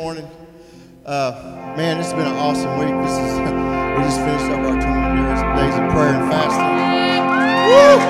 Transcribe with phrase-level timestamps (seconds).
[0.00, 0.26] morning.
[1.04, 2.88] Uh, man, has been an awesome week.
[3.04, 6.72] This is we just finished up our 20 days, days of prayer and fasting.
[7.68, 8.00] Woo!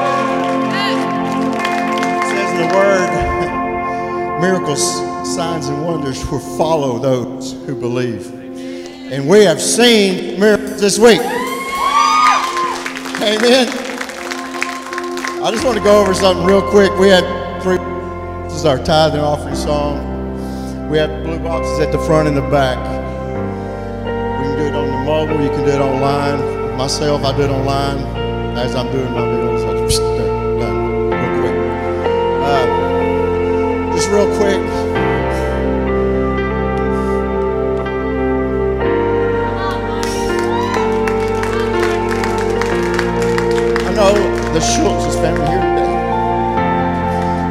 [2.15, 3.11] It says in the Word,
[4.41, 4.83] miracles,
[5.35, 8.33] signs, and wonders will follow those who believe.
[9.13, 11.19] And we have seen miracles this week.
[13.21, 13.67] Amen.
[15.43, 16.97] I just want to go over something real quick.
[17.01, 17.25] We had
[17.65, 17.79] three.
[18.45, 20.20] This is our tithing offering song.
[20.91, 22.77] We have blue boxes at the front and the back.
[24.41, 25.41] We can do it on the mobile.
[25.41, 26.77] You can do it online.
[26.77, 27.99] Myself, I do it online
[28.59, 29.63] as I'm doing my bills.
[29.63, 30.59] I just done,
[31.11, 31.55] real quick.
[32.43, 32.67] Uh,
[33.95, 34.61] just real quick.
[43.87, 44.13] I know
[44.55, 45.95] the Schultz's family here today.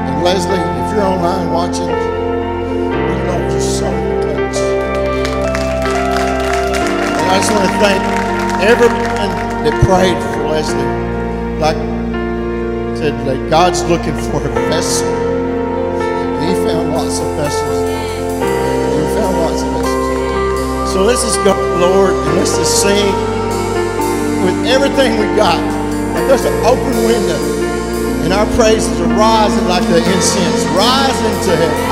[0.10, 2.19] And Leslie, if you're online watching,
[7.30, 8.02] I just want to thank
[8.66, 9.30] everyone
[9.62, 10.82] that prayed for Leslie.
[11.62, 11.78] Like
[12.98, 15.06] said today, God's looking for a vessel.
[15.08, 17.80] And he found lots of vessels.
[18.42, 20.92] He found lots of vessels.
[20.92, 23.14] So let's just go, Lord, and let's just sing
[24.42, 25.62] with everything we got.
[26.18, 27.40] Like there's an open window,
[28.26, 31.89] and our praises are rising like the incense, rising to heaven.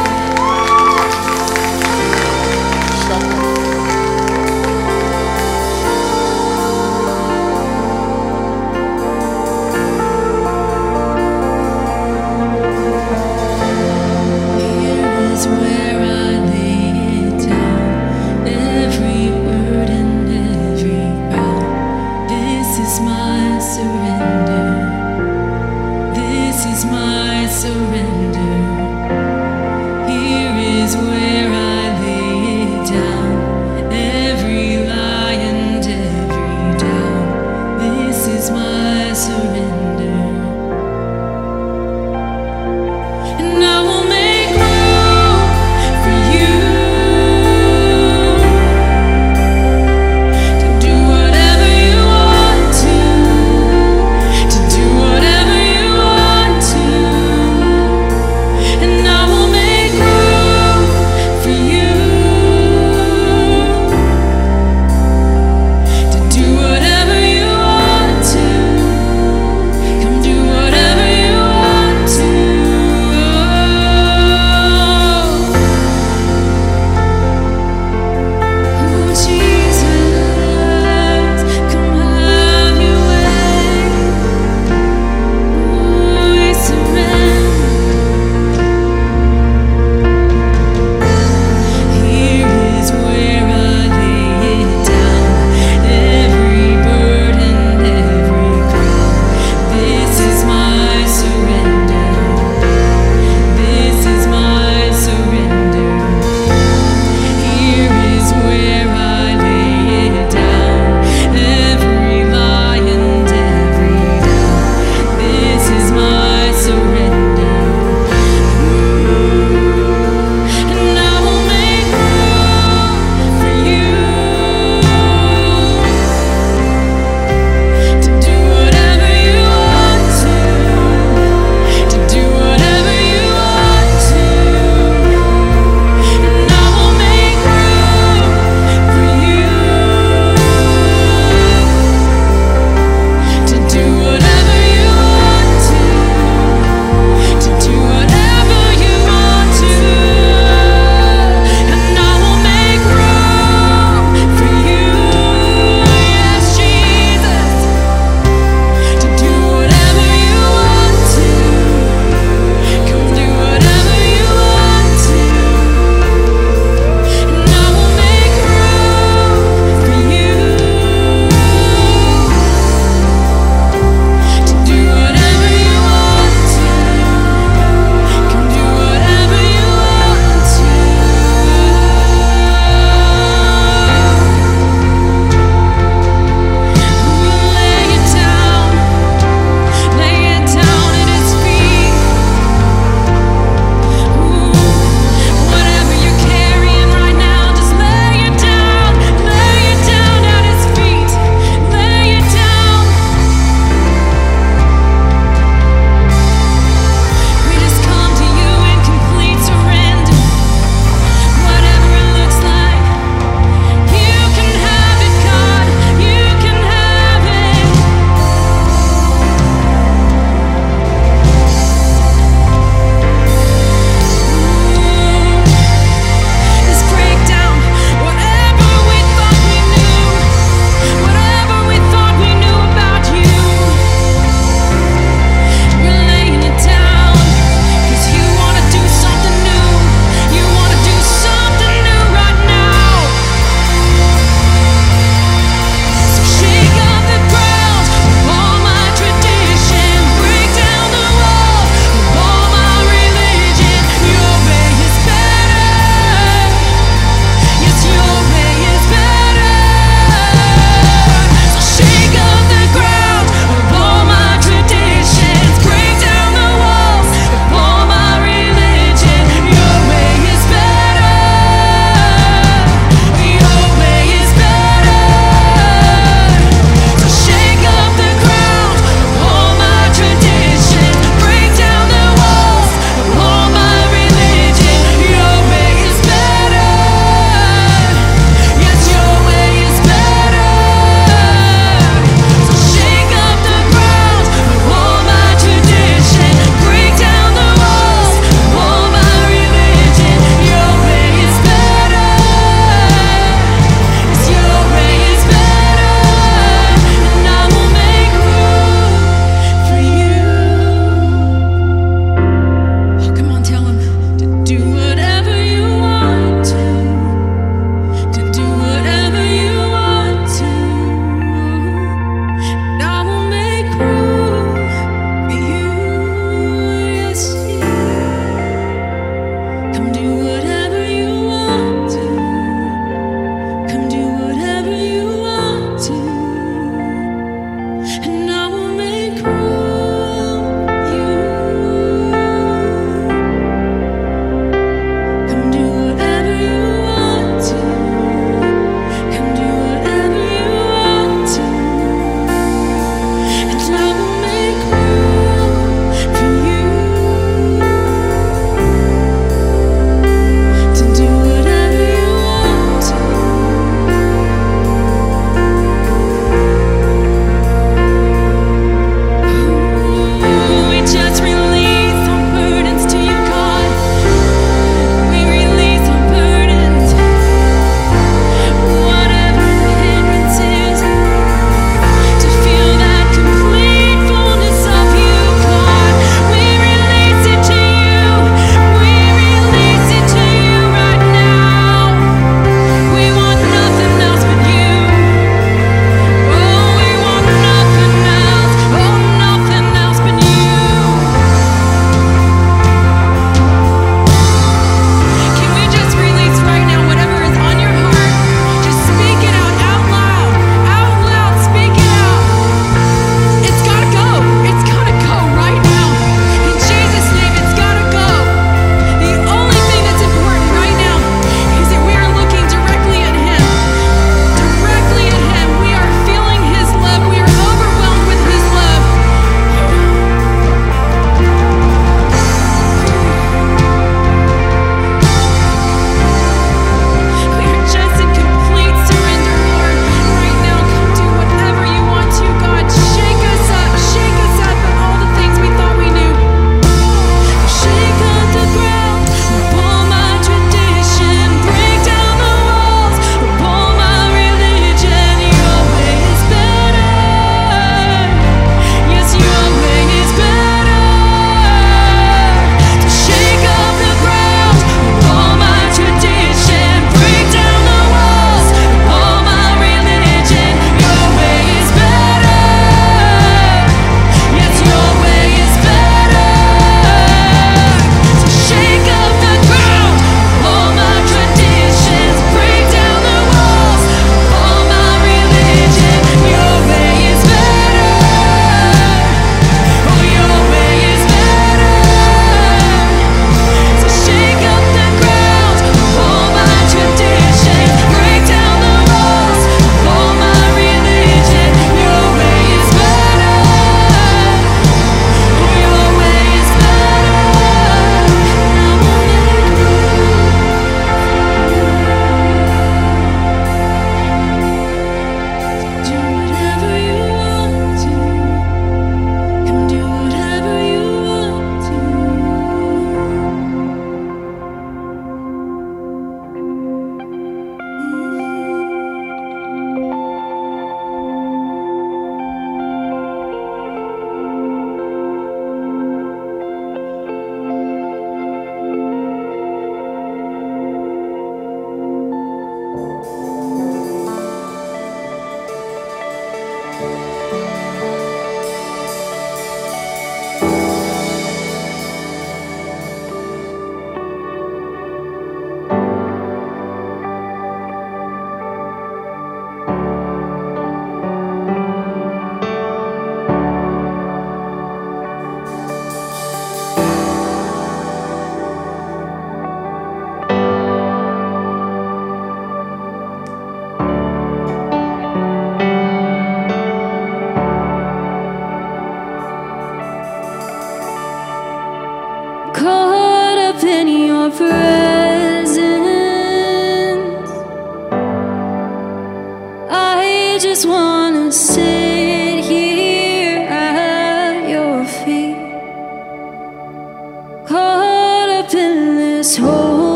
[583.78, 584.87] In your presence.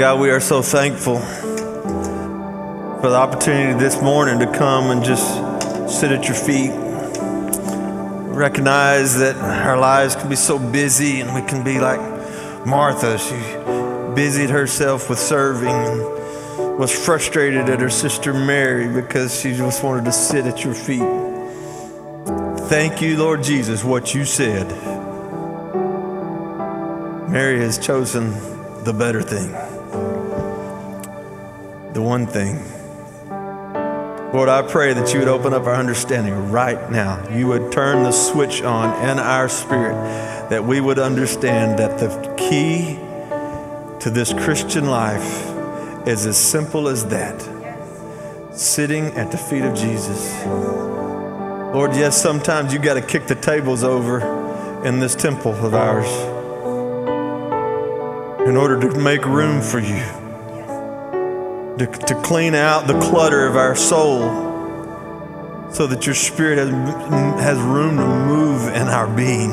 [0.00, 5.30] God, we are so thankful for the opportunity this morning to come and just
[5.90, 6.70] sit at your feet.
[8.34, 12.00] Recognize that our lives can be so busy and we can be like
[12.66, 13.18] Martha.
[13.18, 19.84] She busied herself with serving and was frustrated at her sister Mary because she just
[19.84, 21.04] wanted to sit at your feet.
[22.70, 24.66] Thank you, Lord Jesus, what you said.
[27.30, 28.30] Mary has chosen
[28.84, 29.52] the better thing,
[32.10, 32.56] one thing.
[34.32, 37.28] Lord, I pray that you would open up our understanding right now.
[37.30, 39.94] You would turn the switch on in our spirit,
[40.50, 42.96] that we would understand that the key
[44.00, 45.46] to this Christian life
[46.04, 47.40] is as simple as that
[48.52, 50.34] sitting at the feet of Jesus.
[50.44, 56.10] Lord, yes, sometimes you got to kick the tables over in this temple of ours
[58.48, 60.19] in order to make room for you
[61.80, 64.20] to, to clean out the clutter of our soul
[65.72, 66.68] so that your spirit has,
[67.40, 69.50] has room to move in our being.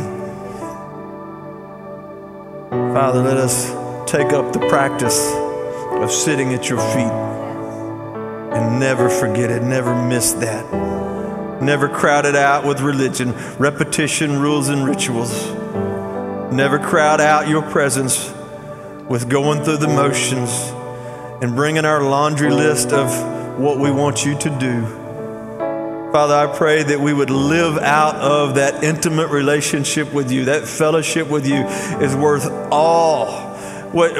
[2.93, 3.67] Father, let us
[4.11, 5.31] take up the practice
[6.01, 7.13] of sitting at your feet
[8.57, 11.63] and never forget it, never miss that.
[11.63, 15.47] Never crowd it out with religion, repetition, rules, and rituals.
[16.51, 18.33] Never crowd out your presence
[19.07, 20.73] with going through the motions
[21.41, 24.85] and bringing our laundry list of what we want you to do.
[26.11, 30.45] Father, I pray that we would live out of that intimate relationship with you.
[30.45, 31.65] That fellowship with you
[32.01, 33.29] is worth all,
[33.91, 34.15] what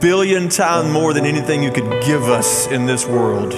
[0.00, 3.54] billion times more than anything you could give us in this world.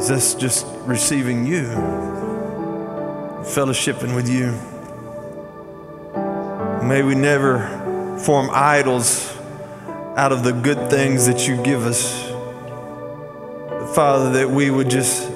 [0.00, 1.64] Is this just receiving you,
[3.44, 4.52] fellowshipping with you?
[6.86, 9.35] May we never form idols
[10.16, 12.24] out of the good things that you give us.
[13.94, 15.30] Father, that we would just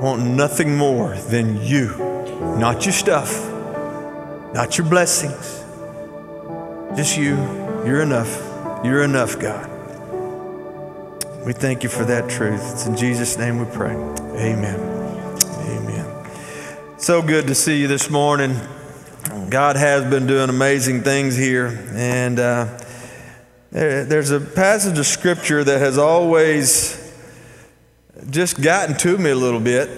[0.00, 1.96] want nothing more than you,
[2.58, 3.32] not your stuff,
[4.54, 5.64] not your blessings,
[6.94, 7.36] just you.
[7.84, 8.44] You're enough.
[8.84, 9.66] You're enough, God.
[11.46, 12.60] We thank you for that truth.
[12.72, 13.94] It's in Jesus' name we pray.
[13.94, 14.78] Amen.
[15.66, 16.28] Amen.
[16.98, 18.60] So good to see you this morning.
[19.50, 21.68] God has been doing amazing things here.
[21.92, 22.78] And uh,
[23.70, 27.14] there, there's a passage of scripture that has always
[28.28, 29.88] just gotten to me a little bit.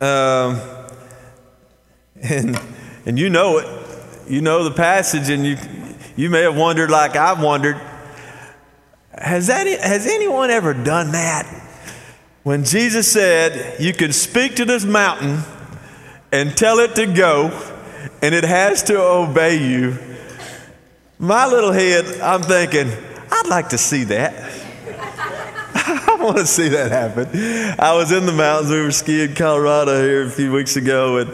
[0.00, 0.60] Um,
[2.22, 2.60] and,
[3.06, 3.86] and you know it.
[4.28, 5.56] You know the passage, and you,
[6.14, 7.80] you may have wondered, like I've wondered,
[9.12, 11.46] has, that, has anyone ever done that?
[12.44, 15.40] When Jesus said, You can speak to this mountain
[16.30, 17.48] and tell it to go,
[18.22, 19.98] and it has to obey you.
[21.18, 22.90] My little head, I'm thinking,
[23.30, 24.32] I'd like to see that.
[25.74, 27.28] I want to see that happen.
[27.78, 28.70] I was in the mountains.
[28.70, 31.30] We were skiing Colorado here a few weeks ago, and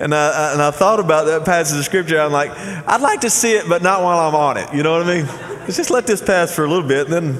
[0.00, 2.18] and I, and I thought about that passage of scripture.
[2.18, 4.72] I'm like, I'd like to see it, but not while I'm on it.
[4.72, 5.26] You know what I mean?
[5.60, 7.38] Let's just let this pass for a little bit, then.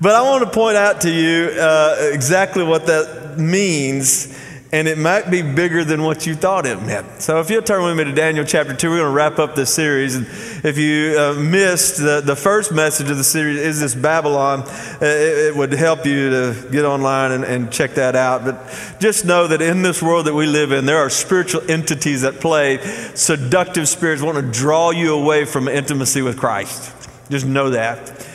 [0.00, 4.28] But I want to point out to you uh, exactly what that means
[4.72, 7.20] and it might be bigger than what you thought it meant.
[7.20, 9.56] So, if you'll turn with me to Daniel chapter 2, we're going to wrap up
[9.56, 10.14] this series.
[10.14, 10.26] And
[10.64, 14.60] if you uh, missed the, the first message of the series, Is This Babylon?
[14.60, 18.44] Uh, it, it, would help you to get online and, and, check that out.
[18.44, 22.22] But just know that in this world that we live in, there are spiritual entities
[22.22, 22.78] that play,
[23.14, 26.92] seductive spirits want to draw you away from intimacy with Christ.
[27.28, 28.26] Just know that.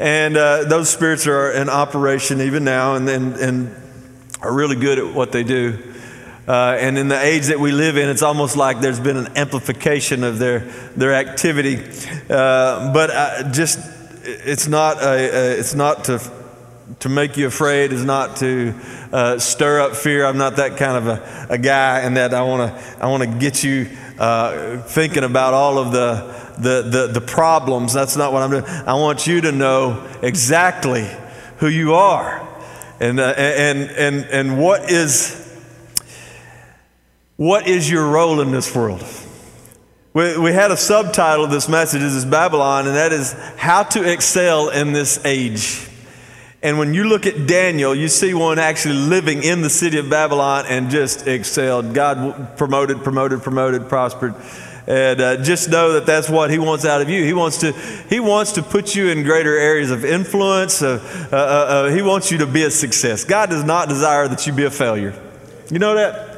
[0.00, 2.96] And uh, those spirits are in operation even now.
[2.96, 3.83] and, and, and
[4.44, 5.78] are really good at what they do.
[6.46, 9.38] Uh, and in the age that we live in, it's almost like there's been an
[9.38, 10.58] amplification of their,
[10.94, 11.76] their activity.
[12.28, 13.78] Uh, but I just,
[14.22, 16.20] it's not, a, a, it's not to,
[17.00, 18.74] to make you afraid, it's not to
[19.10, 20.26] uh, stir up fear.
[20.26, 23.38] I'm not that kind of a, a guy, and that I want to I wanna
[23.38, 27.94] get you uh, thinking about all of the, the, the, the problems.
[27.94, 28.64] That's not what I'm doing.
[28.66, 31.08] I want you to know exactly
[31.56, 32.53] who you are
[33.00, 35.40] and, uh, and, and, and what, is,
[37.36, 39.04] what is your role in this world?
[40.12, 44.10] We, we had a subtitle of this message, Is Babylon, and that is How to
[44.10, 45.88] Excel in This Age.
[46.62, 50.08] And when you look at Daniel, you see one actually living in the city of
[50.08, 51.92] Babylon and just excelled.
[51.92, 54.34] God promoted, promoted, promoted, prospered.
[54.86, 57.24] And uh, just know that that's what he wants out of you.
[57.24, 57.72] He wants to,
[58.10, 60.82] he wants to put you in greater areas of influence.
[60.82, 61.00] Uh,
[61.32, 63.24] uh, uh, uh he wants you to be a success.
[63.24, 65.18] God does not desire that you be a failure.
[65.70, 66.34] You know that?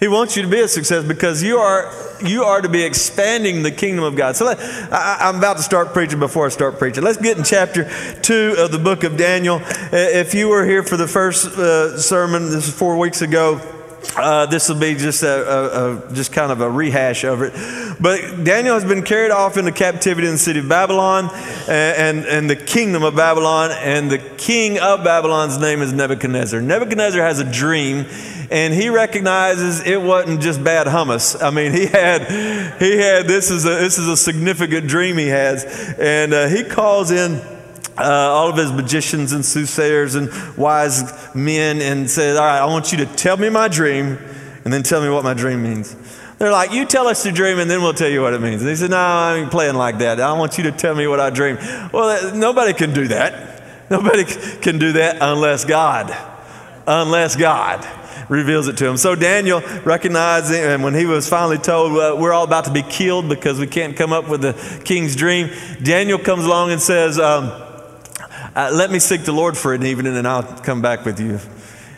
[0.00, 1.90] He wants you to be a success because you are,
[2.22, 4.34] you are to be expanding the kingdom of God.
[4.34, 4.58] So let,
[4.92, 7.04] I, am about to start preaching before I start preaching.
[7.04, 7.88] Let's get in chapter
[8.20, 9.60] 2 of the book of Daniel.
[9.92, 13.60] If you were here for the first uh, sermon, this was four weeks ago,
[14.16, 17.52] uh, this will be just a, a, a, just kind of a rehash of it.
[18.00, 21.30] But Daniel has been carried off into captivity in the city of Babylon
[21.68, 23.70] and, and, and, the kingdom of Babylon.
[23.72, 26.60] And the king of Babylon's name is Nebuchadnezzar.
[26.60, 28.06] Nebuchadnezzar has a dream
[28.50, 31.42] and he recognizes it wasn't just bad hummus.
[31.42, 32.22] I mean, he had,
[32.80, 35.64] he had this is a, this is a significant dream he has.
[35.98, 37.53] And uh, he calls in
[37.96, 42.66] uh, all of his magicians and soothsayers and wise men and says, All right, I
[42.66, 44.18] want you to tell me my dream
[44.64, 45.94] and then tell me what my dream means.
[46.38, 48.62] They're like, You tell us your dream and then we'll tell you what it means.
[48.62, 50.20] And he said, No, I ain't playing like that.
[50.20, 51.56] I want you to tell me what I dream.
[51.92, 53.90] Well, nobody can do that.
[53.90, 56.14] Nobody can do that unless God.
[56.86, 57.86] Unless God
[58.28, 58.96] reveals it to him.
[58.96, 62.82] So Daniel recognizing, and when he was finally told, well, we're all about to be
[62.82, 65.50] killed because we can't come up with the king's dream,
[65.82, 67.63] Daniel comes along and says, um,
[68.54, 71.40] uh, let me seek the Lord for an evening and I'll come back with you.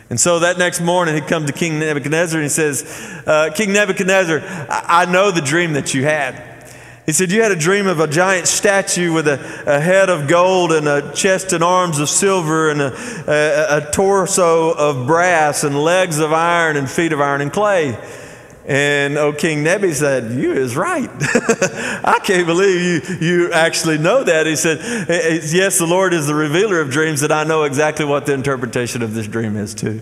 [0.09, 2.83] And so that next morning, he comes to King Nebuchadnezzar and he says,
[3.27, 6.57] uh, King Nebuchadnezzar, I-, I know the dream that you had.
[7.05, 10.27] He said, You had a dream of a giant statue with a, a head of
[10.27, 12.93] gold and a chest and arms of silver and a,
[13.27, 17.97] a, a, torso of brass and legs of iron and feet of iron and clay.
[18.67, 21.09] And O King Nebi said, You is right.
[21.19, 24.45] I can't believe you, you actually know that.
[24.45, 27.63] He said, eh, eh, Yes, the Lord is the revealer of dreams, that I know
[27.63, 30.01] exactly what the interpretation of this dream is, too.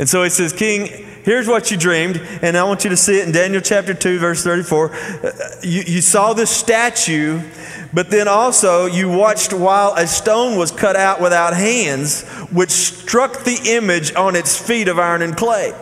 [0.00, 0.88] And so he says, King,
[1.22, 4.18] here's what you dreamed, and I want you to see it in Daniel chapter 2,
[4.18, 4.92] verse 34.
[4.92, 5.30] Uh,
[5.62, 7.40] you, you saw this statue,
[7.96, 13.44] but then also you watched while a stone was cut out without hands, which struck
[13.44, 15.72] the image on its feet of iron and clay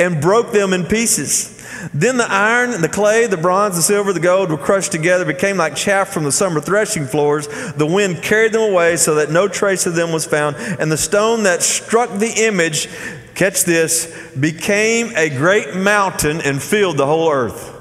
[0.00, 1.54] and broke them in pieces.
[1.92, 5.26] Then the iron and the clay, the bronze, the silver, the gold were crushed together,
[5.26, 7.46] became like chaff from the summer threshing floors.
[7.74, 10.56] The wind carried them away so that no trace of them was found.
[10.56, 12.88] And the stone that struck the image,
[13.34, 17.78] catch this, became a great mountain and filled the whole earth.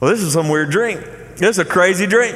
[0.00, 0.98] Well, this is some weird dream.
[1.36, 2.34] This is a crazy dream.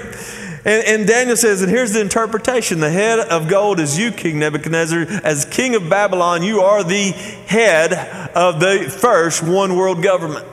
[0.64, 4.38] And, and, Daniel says, and here's the interpretation the head of gold is you, King
[4.38, 5.00] Nebuchadnezzar.
[5.22, 7.10] As king of Babylon, you are the
[7.46, 7.92] head
[8.34, 10.46] of the first one world government.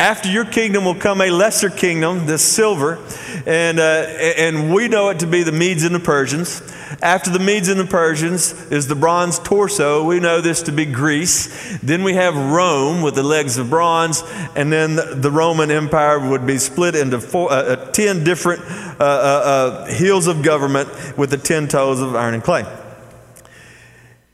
[0.00, 3.04] After your kingdom will come a lesser kingdom, this silver,
[3.46, 6.62] and, uh, and we know it to be the Medes and the Persians.
[7.02, 10.04] After the Medes and the Persians is the bronze torso.
[10.04, 11.78] We know this to be Greece.
[11.82, 14.22] Then we have Rome with the legs of bronze,
[14.54, 19.04] and then the Roman Empire would be split into four, uh, uh, 10 different uh,
[19.04, 22.64] uh, uh, of government with the 10 toes of iron and clay.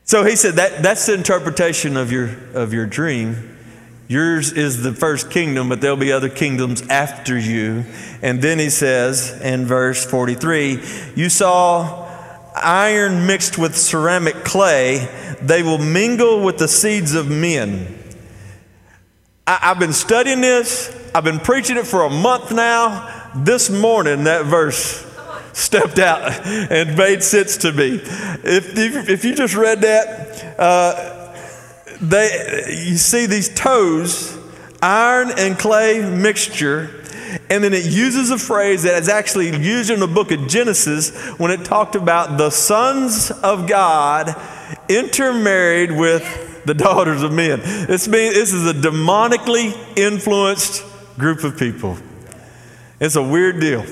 [0.03, 3.54] So he said that that's the interpretation of your, of your dream.
[4.07, 7.85] Yours is the first kingdom, but there'll be other kingdoms after you.
[8.21, 10.79] And then he says in verse 43
[11.15, 12.05] You saw
[12.55, 15.09] iron mixed with ceramic clay,
[15.41, 17.97] they will mingle with the seeds of men.
[19.47, 23.11] I, have been studying this, I've been preaching it for a month now.
[23.35, 25.05] This morning, that verse
[25.51, 27.95] stepped out and made sense to me.
[27.95, 31.14] If, if, if you just read that, uh,
[32.01, 34.37] they, you see these toes,
[34.81, 37.03] iron and clay mixture,
[37.49, 41.15] and then it uses a phrase that is actually used in the book of Genesis
[41.37, 44.35] when it talked about the sons of God
[44.89, 47.59] intermarried with the daughters of men.
[47.59, 50.83] This, means, this is a demonically influenced
[51.17, 51.97] group of people.
[52.99, 53.85] It's a weird deal.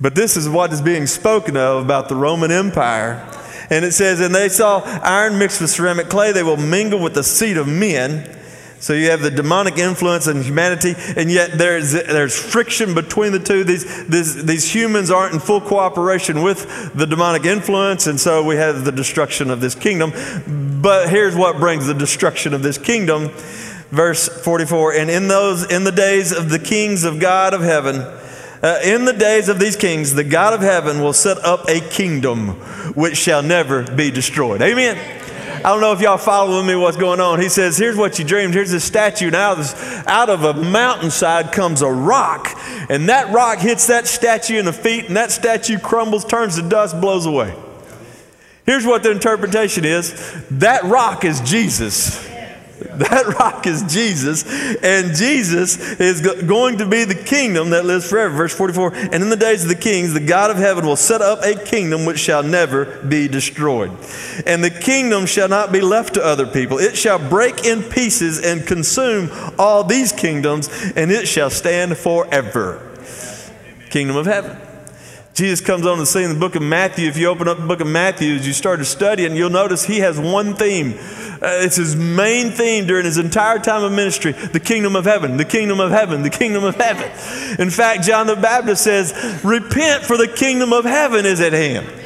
[0.00, 3.26] But this is what is being spoken of about the Roman Empire
[3.72, 7.14] and it says, And they saw iron mixed with ceramic clay, they will mingle with
[7.14, 8.38] the seed of men.
[8.80, 13.38] So you have the demonic influence in humanity, and yet there's, there's friction between the
[13.38, 13.62] two.
[13.62, 18.56] These, these, these humans aren't in full cooperation with the demonic influence, and so we
[18.56, 20.12] have the destruction of this kingdom.
[20.82, 23.28] But here's what brings the destruction of this kingdom.
[23.90, 28.04] Verse 44 And in those in the days of the kings of God of heaven,
[28.62, 31.80] uh, in the days of these kings, the God of heaven will set up a
[31.80, 32.50] kingdom
[32.94, 34.62] which shall never be destroyed.
[34.62, 34.96] Amen.
[35.64, 37.40] I don't know if y'all following me what's going on.
[37.40, 38.54] He says, Here's what you dreamed.
[38.54, 39.30] Here's this statue.
[39.30, 39.74] Now, this,
[40.06, 42.48] out of a mountainside comes a rock,
[42.88, 46.68] and that rock hits that statue in the feet, and that statue crumbles, turns to
[46.68, 47.54] dust, blows away.
[48.64, 52.31] Here's what the interpretation is that rock is Jesus.
[53.02, 54.44] That rock is Jesus,
[54.82, 58.34] and Jesus is going to be the kingdom that lives forever.
[58.34, 61.20] Verse 44 And in the days of the kings, the God of heaven will set
[61.20, 63.90] up a kingdom which shall never be destroyed.
[64.46, 66.78] And the kingdom shall not be left to other people.
[66.78, 72.90] It shall break in pieces and consume all these kingdoms, and it shall stand forever.
[73.90, 74.71] Kingdom of heaven.
[75.34, 77.08] Jesus comes on the scene in the book of Matthew.
[77.08, 79.48] If you open up the book of Matthew, as you start to study it, you'll
[79.48, 80.98] notice he has one theme.
[81.42, 85.38] Uh, it's his main theme during his entire time of ministry the kingdom of heaven,
[85.38, 87.10] the kingdom of heaven, the kingdom of heaven.
[87.58, 92.01] In fact, John the Baptist says, Repent, for the kingdom of heaven is at hand.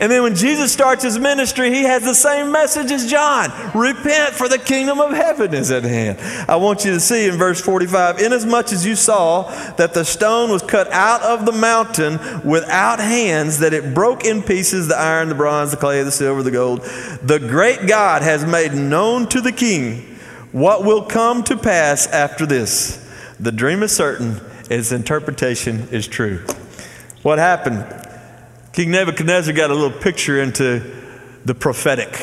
[0.00, 4.34] And then when Jesus starts his ministry, he has the same message as John repent,
[4.34, 6.18] for the kingdom of heaven is at hand.
[6.48, 9.44] I want you to see in verse 45 inasmuch as you saw
[9.74, 14.42] that the stone was cut out of the mountain without hands, that it broke in
[14.42, 16.82] pieces the iron, the bronze, the clay, the silver, the gold,
[17.22, 20.16] the great God has made known to the king
[20.52, 23.02] what will come to pass after this.
[23.38, 26.38] The dream is certain, its interpretation is true.
[27.22, 28.05] What happened?
[28.76, 30.82] King Nebuchadnezzar got a little picture into
[31.46, 32.14] the prophetic.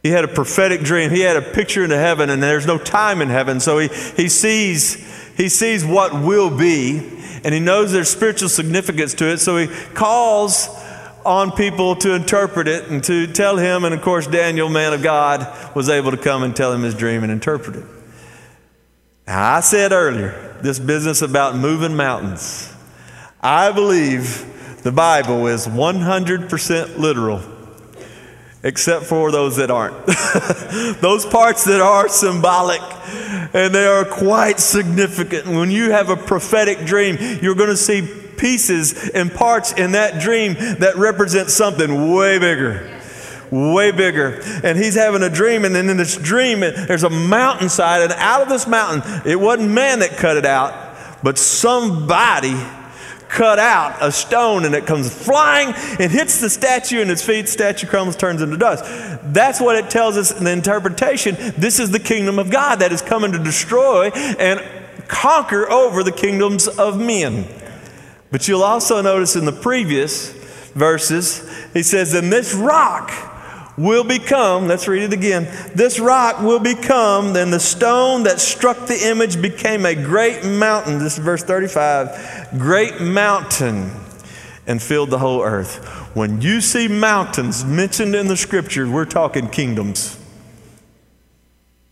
[0.00, 1.10] He had a prophetic dream.
[1.10, 3.58] He had a picture into heaven, and there's no time in heaven.
[3.58, 4.94] So he, he, sees,
[5.36, 6.98] he sees what will be,
[7.42, 9.38] and he knows there's spiritual significance to it.
[9.38, 10.68] So he calls
[11.26, 13.82] on people to interpret it and to tell him.
[13.82, 16.94] And of course, Daniel, man of God, was able to come and tell him his
[16.94, 17.84] dream and interpret it.
[19.26, 22.72] Now, I said earlier, this business about moving mountains.
[23.42, 24.52] I believe
[24.84, 27.40] the Bible is 100% literal,
[28.62, 29.96] except for those that aren't.
[31.00, 32.82] those parts that are symbolic
[33.54, 35.46] and they are quite significant.
[35.46, 40.20] When you have a prophetic dream, you're going to see pieces and parts in that
[40.20, 42.90] dream that represent something way bigger
[43.50, 44.40] way bigger.
[44.64, 48.42] And he's having a dream, and then in this dream, there's a mountainside, and out
[48.42, 52.56] of this mountain, it wasn't man that cut it out, but somebody
[53.34, 57.48] cut out a stone and it comes flying and hits the statue and its feet,
[57.48, 58.84] statue crumbles, turns into dust.
[59.32, 61.34] That's what it tells us in the interpretation.
[61.58, 64.62] This is the kingdom of God that is coming to destroy and
[65.08, 67.46] conquer over the kingdoms of men.
[68.30, 70.32] But you'll also notice in the previous
[70.72, 73.10] verses, he says, And this rock
[73.76, 75.44] will become, let's read it again.
[75.74, 80.98] This rock will become, then the stone that struck the image became a great mountain.
[80.98, 83.90] This is verse 35 great mountain
[84.66, 85.84] and filled the whole earth.
[86.14, 90.18] When you see mountains mentioned in the scriptures, we're talking kingdoms.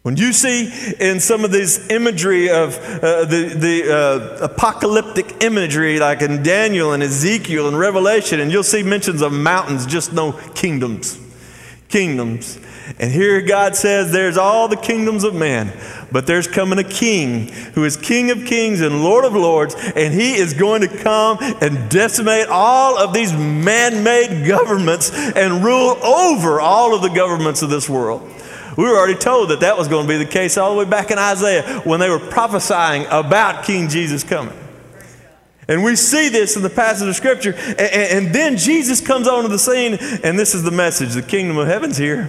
[0.03, 6.01] When you see in some of this imagery of uh, the, the uh, apocalyptic imagery,
[6.01, 10.33] like in Daniel and Ezekiel and Revelation, and you'll see mentions of mountains, just no
[10.55, 11.21] kingdoms
[11.92, 12.59] kingdoms.
[12.98, 15.72] And here God says there's all the kingdoms of man,
[16.11, 20.12] but there's coming a king who is King of kings and Lord of lords, and
[20.12, 25.96] he is going to come and decimate all of these man made governments and rule
[26.02, 28.28] over all of the governments of this world.
[28.76, 30.90] We were already told that that was going to be the case all the way
[30.90, 34.57] back in Isaiah when they were prophesying about King Jesus coming.
[35.72, 37.54] And we see this in the passage of Scripture.
[37.54, 41.56] And, and, then Jesus comes onto the scene, and this is the message the kingdom
[41.56, 42.28] of heaven's here.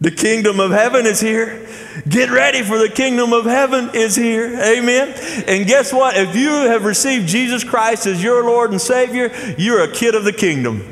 [0.00, 1.68] The kingdom of heaven is here.
[2.08, 4.60] Get ready for the kingdom of heaven is here.
[4.60, 5.14] Amen.
[5.46, 6.16] And guess what?
[6.16, 10.24] If you have received Jesus Christ as your Lord and Savior, you're a kid of
[10.24, 10.82] the kingdom.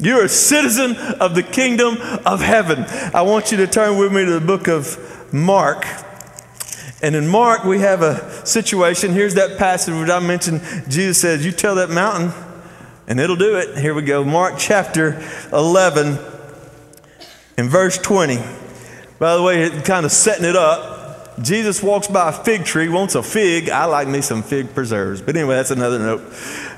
[0.00, 2.84] You're a citizen of the kingdom of heaven.
[3.14, 5.86] I want you to turn with me to the book of Mark.
[7.02, 9.12] And in Mark, we have a situation.
[9.12, 10.62] Here's that passage which I mentioned.
[10.88, 12.32] Jesus says, You tell that mountain,
[13.06, 13.76] and it'll do it.
[13.78, 14.24] Here we go.
[14.24, 15.22] Mark chapter
[15.52, 16.18] 11,
[17.58, 18.38] in verse 20.
[19.18, 21.42] By the way, kind of setting it up.
[21.42, 23.68] Jesus walks by a fig tree, wants a fig.
[23.68, 25.20] I like me some fig preserves.
[25.20, 26.22] But anyway, that's another note.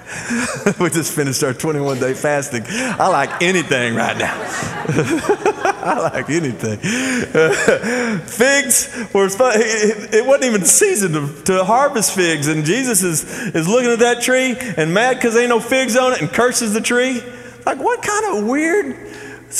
[0.78, 2.62] we just finished our 21 day fasting.
[2.68, 4.34] I like anything right now.
[4.88, 6.78] I like anything.
[8.26, 12.46] figs were, it wasn't even season to, to harvest figs.
[12.46, 16.12] And Jesus is, is looking at that tree and mad because ain't no figs on
[16.12, 17.20] it and curses the tree.
[17.64, 18.96] Like, what kind of weird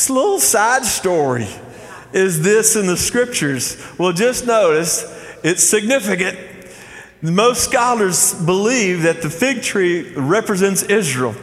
[0.09, 1.49] little side story
[2.12, 3.82] is this in the scriptures?
[3.99, 5.05] Well, just notice
[5.42, 6.38] it's significant
[7.23, 11.35] most scholars believe that the fig tree represents Israel.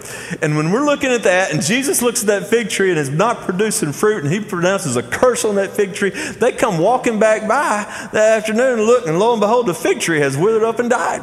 [0.41, 3.09] And when we're looking at that, and Jesus looks at that fig tree and is
[3.09, 7.19] not producing fruit, and he pronounces a curse on that fig tree, they come walking
[7.19, 10.63] back by that afternoon and look, and lo and behold, the fig tree has withered
[10.63, 11.21] up and died.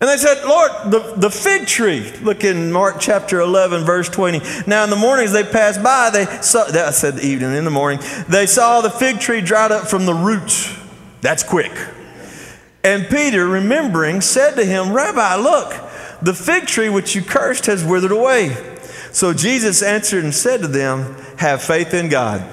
[0.00, 2.12] And they said, Lord, the, the fig tree.
[2.22, 4.40] Look in Mark chapter 11, verse 20.
[4.66, 7.70] Now, in the mornings they passed by, they saw, I said the evening, in the
[7.70, 10.72] morning, they saw the fig tree dried up from the roots.
[11.20, 11.72] That's quick.
[12.84, 15.70] And Peter, remembering, said to him, Rabbi, look,
[16.22, 18.56] the fig tree which you cursed has withered away.
[19.12, 22.44] So Jesus answered and said to them, Have faith in God.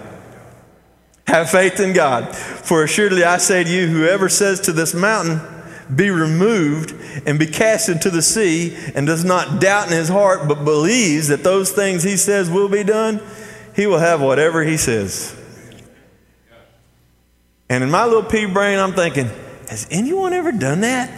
[1.27, 2.35] Have faith in God.
[2.35, 5.41] For assuredly I say to you, whoever says to this mountain,
[5.93, 6.93] be removed
[7.27, 11.27] and be cast into the sea, and does not doubt in his heart, but believes
[11.27, 13.21] that those things he says will be done,
[13.75, 15.39] he will have whatever he says.
[17.69, 19.29] And in my little pea brain, I'm thinking,
[19.69, 21.09] has anyone ever done that?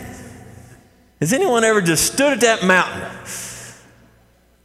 [1.20, 3.04] Has anyone ever just stood at that mountain?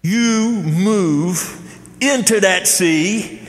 [0.03, 1.59] You move
[2.01, 3.41] into that sea.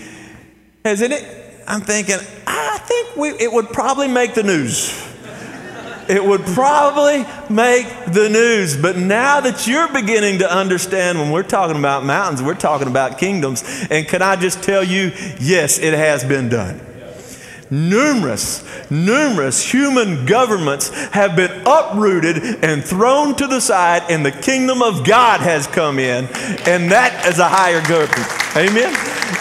[0.85, 1.43] hasn't it?
[1.67, 5.01] I'm thinking, I think we, it would probably make the news.
[6.09, 8.75] It would probably make the news.
[8.75, 13.17] But now that you're beginning to understand when we're talking about mountains, we're talking about
[13.17, 13.63] kingdoms.
[13.89, 16.92] And can I just tell you, yes, it has been done
[17.73, 24.83] numerous, numerous human governments have been uprooted and thrown to the side, and the kingdom
[24.83, 26.25] of God has come in,
[26.67, 28.29] and that is a higher government.
[28.55, 28.93] Amen?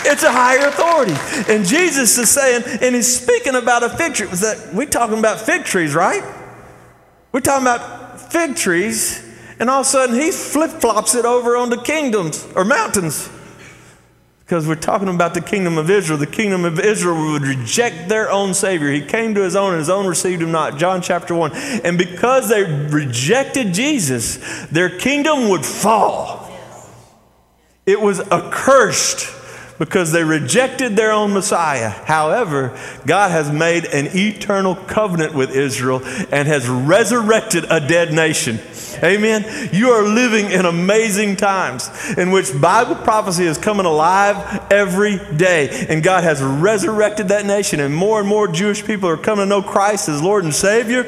[0.04, 1.14] It's a higher authority.
[1.52, 4.26] And Jesus is saying, and he's speaking about a fig tree.
[4.28, 6.24] That, we're talking about fig trees, right?
[7.32, 9.22] We're talking about fig trees,
[9.60, 13.28] and all of a sudden he flip flops it over onto kingdoms or mountains
[14.44, 16.18] because we're talking about the kingdom of Israel.
[16.18, 18.90] The kingdom of Israel would reject their own Savior.
[18.90, 20.78] He came to his own, and his own received him not.
[20.78, 21.52] John chapter 1.
[21.84, 26.50] And because they rejected Jesus, their kingdom would fall.
[27.86, 29.41] It was accursed
[29.78, 31.88] because they rejected their own Messiah.
[31.88, 36.00] However, God has made an eternal covenant with Israel
[36.30, 38.60] and has resurrected a dead nation.
[39.02, 39.70] Amen.
[39.72, 45.86] You are living in amazing times in which Bible prophecy is coming alive every day.
[45.88, 49.48] And God has resurrected that nation, and more and more Jewish people are coming to
[49.48, 51.00] know Christ as Lord and Savior.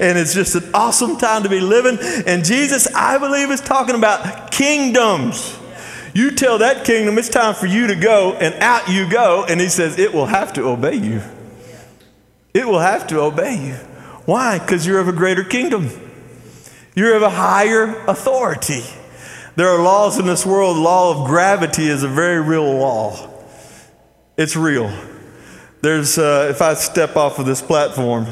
[0.00, 1.98] And it's just an awesome time to be living.
[2.26, 5.58] And Jesus, I believe, is talking about kingdoms.
[6.14, 9.44] You tell that kingdom it's time for you to go, and out you go.
[9.44, 11.22] And he says, it will have to obey you.
[12.52, 13.74] It will have to obey you.
[14.26, 14.58] Why?
[14.58, 15.88] Because you're of a greater kingdom.
[16.94, 18.82] You're of a higher authority.
[19.56, 20.76] There are laws in this world.
[20.76, 23.30] The law of gravity is a very real law.
[24.36, 24.92] It's real.
[25.80, 28.26] There's, uh, if I step off of this platform,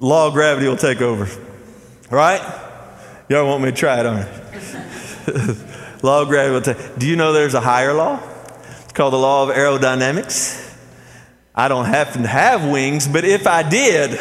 [0.00, 1.28] law of gravity will take over.
[2.10, 2.42] Right?
[3.28, 5.64] Y'all want me to try it, on?
[6.04, 6.74] law of gravity.
[6.98, 8.20] Do you know there's a higher law?
[8.82, 10.60] It's called the law of aerodynamics.
[11.54, 14.20] I don't happen to have wings, but if I did,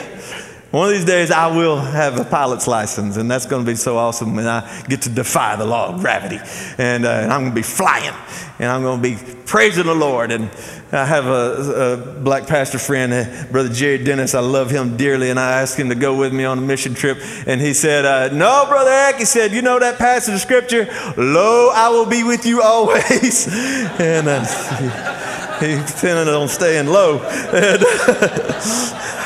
[0.74, 3.76] one of these days, I will have a pilot's license, and that's going to be
[3.76, 6.40] so awesome when I get to defy the law of gravity.
[6.80, 8.16] And, uh, and I'm going to be flying,
[8.58, 10.32] and I'm going to be praising the Lord.
[10.32, 10.50] And
[10.92, 14.34] I have a, a black pastor friend, uh, Brother Jerry Dennis.
[14.34, 16.96] I love him dearly, and I asked him to go with me on a mission
[16.96, 17.20] trip.
[17.46, 20.88] And he said, uh, No, Brother Eck, he said, You know that passage of scripture?
[21.16, 23.48] Lo, I will be with you always.
[24.00, 27.20] and uh, he, intended on staying low.
[27.54, 27.84] And,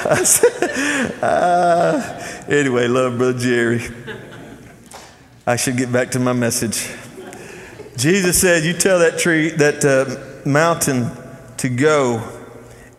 [1.22, 3.82] uh, anyway, love Brother Jerry.
[5.45, 6.89] I should get back to my message.
[7.95, 11.09] Jesus said, You tell that tree, that uh, mountain
[11.57, 12.22] to go,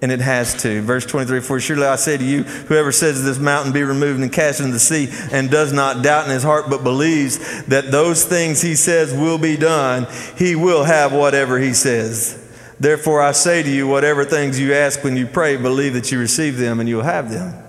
[0.00, 0.80] and it has to.
[0.82, 4.32] Verse 23 For surely I say to you, whoever says this mountain be removed and
[4.32, 8.24] cast into the sea, and does not doubt in his heart, but believes that those
[8.24, 10.06] things he says will be done,
[10.36, 12.44] he will have whatever he says.
[12.80, 16.18] Therefore, I say to you, whatever things you ask when you pray, believe that you
[16.18, 17.67] receive them and you'll have them.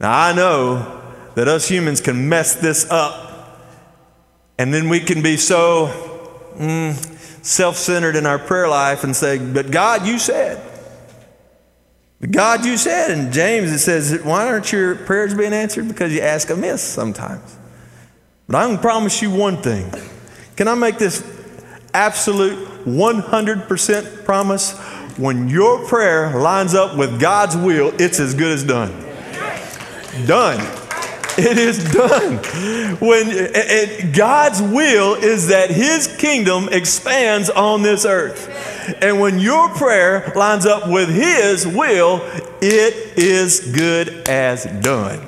[0.00, 1.00] Now, I know
[1.34, 3.60] that us humans can mess this up,
[4.58, 5.88] and then we can be so
[6.56, 10.66] mm, self centered in our prayer life and say, But God, you said.
[12.30, 13.10] God, you said.
[13.10, 15.88] And James, it says, Why aren't your prayers being answered?
[15.88, 17.56] Because you ask amiss sometimes.
[18.46, 19.92] But I can promise you one thing.
[20.56, 21.22] Can I make this
[21.94, 24.76] absolute 100% promise
[25.16, 29.09] when your prayer lines up with God's will, it's as good as done.
[30.26, 30.60] Done.
[31.38, 32.36] It is done.
[32.98, 38.48] When God's will is that His kingdom expands on this earth.
[39.00, 42.20] And when your prayer lines up with His will,
[42.60, 45.26] it is good as done.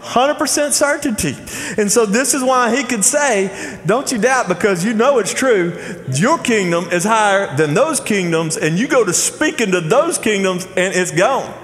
[0.00, 1.36] 100% certainty.
[1.80, 5.32] And so this is why he could say, Don't you doubt because you know it's
[5.32, 5.78] true.
[6.14, 10.64] Your kingdom is higher than those kingdoms, and you go to speak into those kingdoms,
[10.76, 11.54] and it's gone.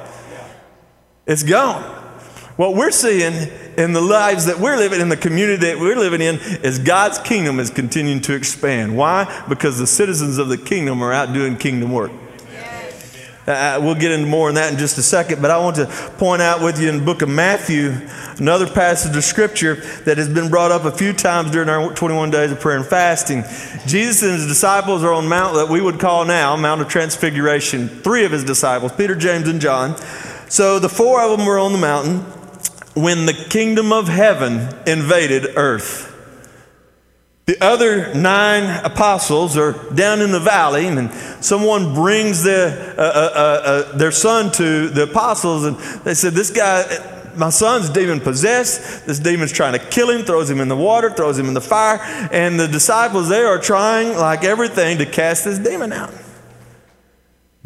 [1.27, 2.06] It's gone.
[2.57, 6.23] What we're seeing in the lives that we're living in, the community that we're living
[6.23, 8.97] in, is God's kingdom is continuing to expand.
[8.97, 9.45] Why?
[9.47, 12.13] Because the citizens of the kingdom are out doing kingdom work.
[13.47, 15.77] Uh, uh, we'll get into more on that in just a second, but I want
[15.77, 15.87] to
[16.19, 17.95] point out with you in the book of Matthew
[18.39, 22.31] another passage of scripture that has been brought up a few times during our 21
[22.31, 23.45] days of prayer and fasting.
[23.87, 27.89] Jesus and his disciples are on Mount that we would call now Mount of Transfiguration.
[27.89, 29.97] Three of his disciples, Peter, James, and John.
[30.49, 32.25] So the four of them were on the mountain
[32.97, 36.15] when the kingdom of heaven invaded earth.
[37.45, 41.13] The other nine apostles are down in the valley, and
[41.45, 46.33] someone brings their, uh, uh, uh, uh, their son to the apostles, and they said,
[46.33, 46.85] This guy,
[47.37, 49.07] my son's demon possessed.
[49.07, 51.61] This demon's trying to kill him, throws him in the water, throws him in the
[51.61, 52.01] fire,
[52.33, 56.15] and the disciples there are trying, like everything, to cast this demon out.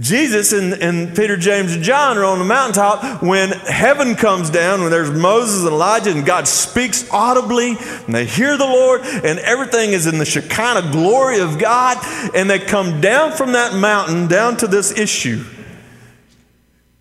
[0.00, 4.80] Jesus and, and, Peter, James, and John are on the mountaintop when heaven comes down,
[4.80, 9.38] when there's Moses and Elijah, and God speaks audibly, and they hear the Lord, and
[9.40, 11.98] everything is in the Shekinah glory of God,
[12.34, 15.44] and they come down from that mountain down to this issue,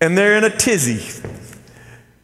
[0.00, 1.22] and they're in a tizzy.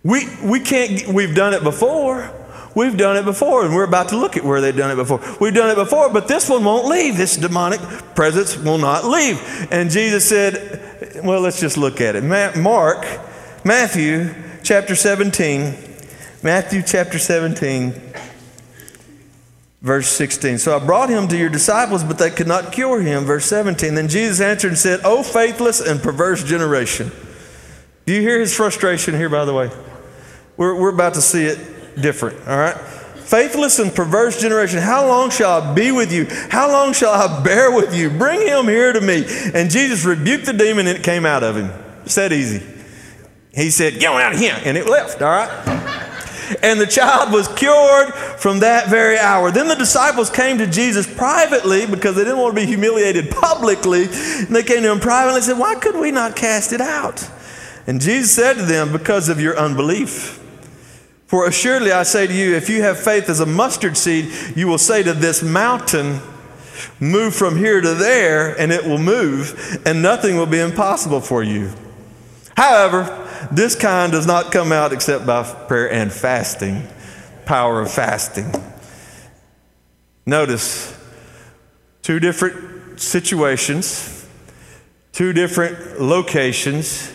[0.03, 2.33] We, we can't, we've done it before.
[2.77, 5.18] We've done it before, and we're about to look at where they've done it before.
[5.41, 7.16] We've done it before, but this one won't leave.
[7.16, 7.81] This demonic
[8.14, 9.41] presence will not leave.
[9.72, 12.22] And Jesus said, Well, let's just look at it.
[12.59, 13.07] Mark,
[13.64, 15.74] Matthew chapter 17,
[16.43, 17.95] Matthew chapter 17,
[19.81, 20.59] verse 16.
[20.59, 23.24] So I brought him to your disciples, but they could not cure him.
[23.24, 23.95] Verse 17.
[23.95, 27.11] Then Jesus answered and said, O faithless and perverse generation.
[28.05, 29.70] Do you hear his frustration here, by the way?
[30.59, 32.77] We're, we're about to see it different, all right?
[32.77, 36.27] Faithless and perverse generation, how long shall I be with you?
[36.49, 38.09] How long shall I bear with you?
[38.09, 39.25] Bring him here to me.
[39.53, 41.71] And Jesus rebuked the demon and it came out of him.
[42.05, 42.65] It's that easy.
[43.53, 44.57] He said, Get out of here.
[44.65, 45.87] And it left, all right?
[46.63, 49.51] And the child was cured from that very hour.
[49.51, 54.05] Then the disciples came to Jesus privately because they didn't want to be humiliated publicly.
[54.05, 57.29] And they came to him privately and said, Why could we not cast it out?
[57.89, 60.46] And Jesus said to them, Because of your unbelief.
[61.27, 64.68] For assuredly I say to you, if you have faith as a mustard seed, you
[64.68, 66.20] will say to this mountain,
[67.01, 71.43] Move from here to there, and it will move, and nothing will be impossible for
[71.43, 71.70] you.
[72.57, 76.87] However, this kind does not come out except by prayer and fasting,
[77.45, 78.53] power of fasting.
[80.24, 80.97] Notice
[82.03, 84.27] two different situations,
[85.12, 87.12] two different locations.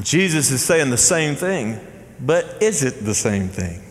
[0.00, 1.80] Jesus is saying the same thing.
[2.20, 3.82] But is it the same thing?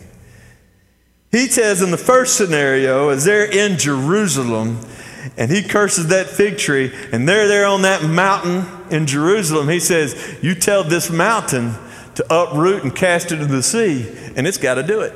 [1.30, 4.80] He says in the first scenario, as they're in Jerusalem,
[5.36, 9.80] and he curses that fig tree, and they're there on that mountain in Jerusalem, he
[9.80, 11.74] says, You tell this mountain
[12.16, 15.14] to uproot and cast it into the sea, and it's got to do it.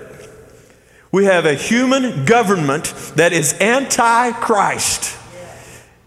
[1.10, 2.86] We have a human government
[3.16, 5.16] that is anti Christ.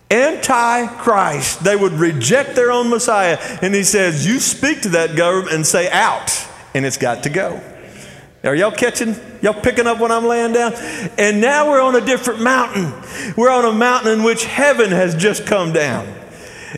[0.10, 1.64] Anti Christ.
[1.64, 3.38] They would reject their own Messiah.
[3.62, 6.48] And he says, You speak to that government and say, Out
[6.78, 7.60] and it's got to go.
[8.44, 9.16] Are y'all catching?
[9.42, 10.74] Y'all picking up what I'm laying down?
[11.18, 12.94] And now we're on a different mountain.
[13.36, 16.08] We're on a mountain in which heaven has just come down.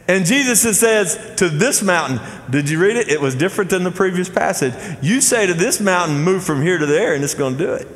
[0.08, 2.20] And Jesus says to this mountain,
[2.50, 3.10] did you read it?
[3.10, 4.74] It was different than the previous passage.
[5.04, 7.74] You say to this mountain, move from here to there, and it's going to do
[7.74, 7.88] it.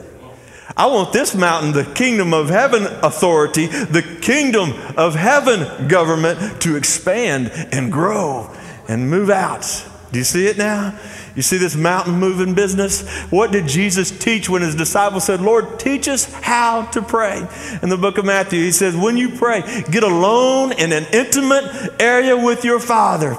[0.76, 6.76] I want this mountain, the kingdom of heaven authority, the kingdom of heaven government to
[6.76, 8.54] expand and grow
[8.90, 9.86] and move out.
[10.12, 10.98] Do you see it now?
[11.36, 13.08] You see this mountain moving business?
[13.32, 17.48] What did Jesus teach when his disciples said, Lord, teach us how to pray?
[17.82, 22.00] In the book of Matthew, he says, When you pray, get alone in an intimate
[22.00, 23.32] area with your Father.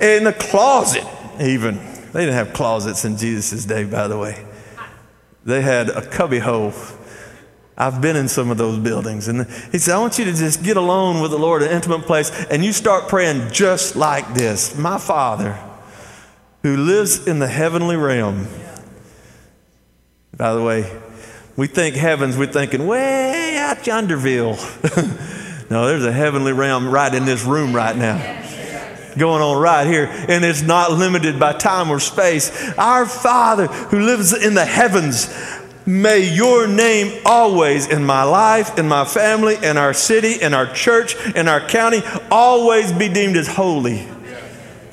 [0.00, 1.04] In the closet,
[1.38, 1.76] even.
[2.12, 4.42] They didn't have closets in Jesus' day, by the way.
[5.44, 6.72] They had a cubbyhole.
[7.76, 9.28] I've been in some of those buildings.
[9.28, 12.02] And he said, I want you to just get alone with the Lord, an intimate
[12.02, 15.58] place, and you start praying just like this My Father
[16.64, 18.48] who lives in the heavenly realm.
[20.34, 20.90] By the way,
[21.56, 24.56] we think heavens, we're thinking way out yonderville.
[25.70, 28.40] no, there's a heavenly realm right in this room right now.
[29.18, 32.50] Going on right here, and it's not limited by time or space.
[32.78, 35.28] Our Father who lives in the heavens,
[35.86, 40.72] May your name always in my life, in my family, in our city, in our
[40.72, 42.00] church, in our county,
[42.30, 44.08] always be deemed as holy.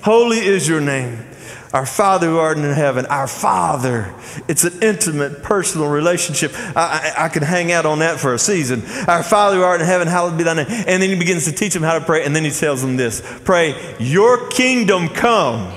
[0.04, 1.31] Holy is your name.
[1.74, 4.14] Our Father who art in heaven, our Father.
[4.50, 6.52] It's an intimate, personal relationship.
[6.76, 8.84] I, I, I, can hang out on that for a season.
[9.08, 10.66] Our Father who art in heaven, hallowed be thy name.
[10.70, 12.98] And then he begins to teach them how to pray, and then he tells them
[12.98, 15.74] this Pray, your kingdom come.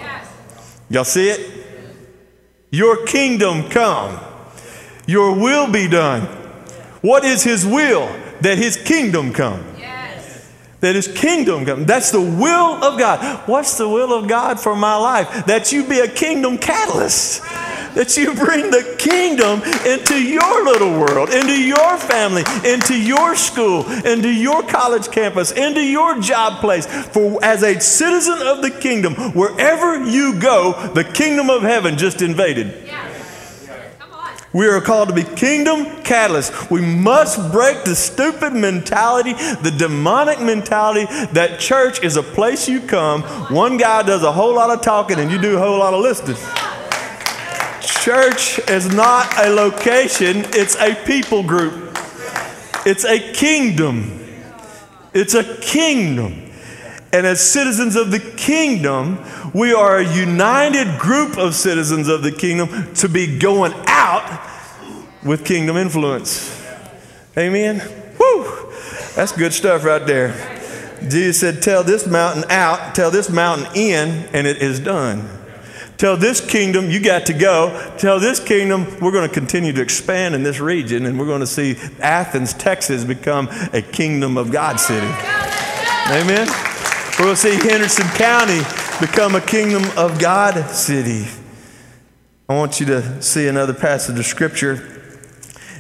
[0.91, 1.65] Y'all see it?
[2.71, 4.19] Your kingdom come.
[5.07, 6.23] Your will be done.
[7.03, 8.07] What is his will?
[8.41, 9.65] That his kingdom come.
[10.85, 11.87] That his kingdom come.
[11.87, 13.49] That's the will of God.
[13.49, 15.47] What's the will of God for my life?
[15.47, 17.43] That you be a kingdom catalyst
[17.95, 23.89] that you bring the kingdom into your little world, into your family, into your school,
[24.05, 26.87] into your college campus, into your job place.
[26.87, 32.21] For as a citizen of the kingdom, wherever you go, the kingdom of heaven just
[32.21, 32.85] invaded.
[34.55, 36.71] We are called to be kingdom catalysts.
[36.71, 42.81] We must break the stupid mentality, the demonic mentality that church is a place you
[42.81, 45.93] come, one guy does a whole lot of talking, and you do a whole lot
[45.93, 46.37] of listening.
[47.83, 51.99] Church is not a location, it's a people group.
[52.87, 54.21] It's a kingdom.
[55.13, 56.44] It's a kingdom.
[57.15, 62.33] And as citizens of the kingdom, we are a united group of citizens of the
[62.33, 64.45] kingdom to be going out
[65.25, 66.61] with kingdom influence.
[67.39, 67.79] Amen?
[68.17, 68.73] Whew!
[69.15, 70.33] That's good stuff right there.
[71.09, 75.29] Jesus said, Tell this mountain out, tell this mountain in, and it is done.
[75.97, 77.95] Tell this kingdom, you got to go.
[77.97, 81.39] Tell this kingdom, we're going to continue to expand in this region, and we're going
[81.39, 85.07] to see Athens, Texas become a kingdom of God city.
[86.11, 86.74] Amen.
[87.17, 88.59] To see Henderson County
[89.01, 91.27] become a kingdom of God city.
[92.49, 94.75] I want you to see another passage of scripture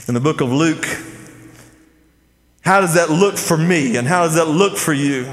[0.08, 0.86] in the book of Luke.
[2.62, 5.32] How does that look for me, and how does that look for you?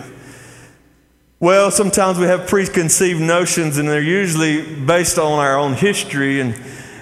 [1.39, 6.41] Well, sometimes we have preconceived notions, and they're usually based on our own history.
[6.41, 6.59] And,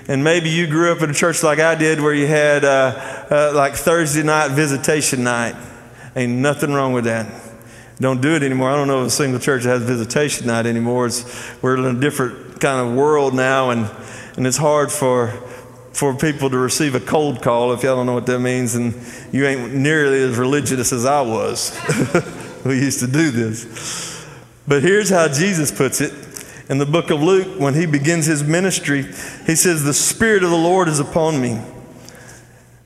[0.07, 3.25] and maybe you grew up in a church like I did where you had uh,
[3.31, 5.55] uh, like Thursday night visitation night.
[6.15, 7.48] Ain't nothing wrong with that.
[8.01, 8.69] Don't do it anymore.
[8.69, 11.07] I don't know of a single church that has visitation night anymore.
[11.07, 13.89] It's, we're in a different kind of world now, and,
[14.37, 15.31] and it's hard for,
[15.91, 18.93] for people to receive a cold call if y'all don't know what that means, and
[19.33, 21.77] you ain't nearly as religious as I was.
[22.65, 24.25] we used to do this.
[24.65, 26.13] But here's how Jesus puts it
[26.69, 29.01] in the book of Luke when he begins his ministry.
[29.45, 31.59] He says, The Spirit of the Lord is upon me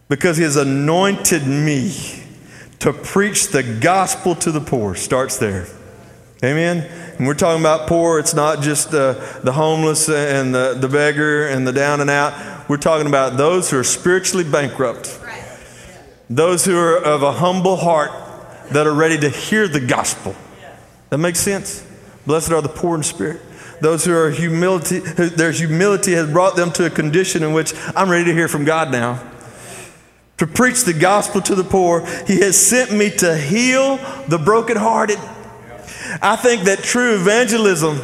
[0.10, 2.23] because he has anointed me
[2.84, 4.94] to preach the gospel to the poor.
[4.94, 5.68] Starts there.
[6.44, 6.80] Amen.
[7.18, 11.48] And we're talking about poor, it's not just the, the homeless and the, the beggar
[11.48, 12.68] and the down and out.
[12.68, 15.18] We're talking about those who are spiritually bankrupt,
[16.30, 18.12] those who are of a humble heart
[18.72, 20.36] that are ready to hear the gospel.
[21.10, 21.88] That makes sense?
[22.26, 23.40] Blessed are the poor in spirit.
[23.80, 28.10] Those who are humility, their humility has brought them to a condition in which I'm
[28.10, 29.32] ready to hear from God now.
[30.38, 35.20] To preach the gospel to the poor, He has sent me to heal the brokenhearted.
[36.22, 38.00] I think that true evangelism,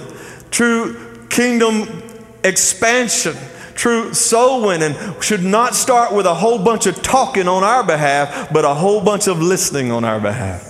[0.52, 2.04] true kingdom
[2.44, 3.36] expansion,
[3.76, 8.52] true soul winning should not start with a whole bunch of talking on our behalf,
[8.54, 10.66] but a whole bunch of listening on our behalf.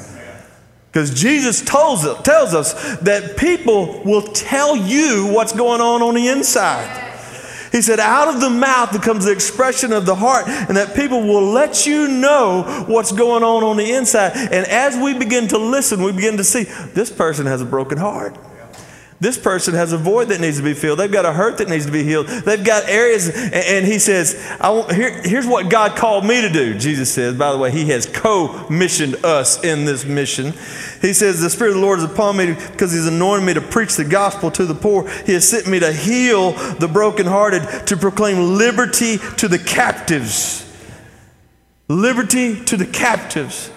[0.91, 6.15] Because Jesus tells us, tells us that people will tell you what's going on on
[6.15, 7.08] the inside.
[7.71, 11.21] He said, out of the mouth comes the expression of the heart, and that people
[11.21, 14.31] will let you know what's going on on the inside.
[14.35, 17.97] And as we begin to listen, we begin to see this person has a broken
[17.97, 18.37] heart.
[19.21, 20.99] This person has a void that needs to be filled.
[20.99, 22.27] They've got a hurt that needs to be healed.
[22.27, 26.77] They've got areas, and he says, i here, Here's what God called me to do.
[26.77, 30.53] Jesus says, by the way, he has co missioned us in this mission.
[31.01, 33.61] He says, The Spirit of the Lord is upon me because he's anointed me to
[33.61, 35.09] preach the gospel to the poor.
[35.25, 40.65] He has sent me to heal the brokenhearted, to proclaim liberty to the captives.
[41.89, 43.69] Liberty to the captives.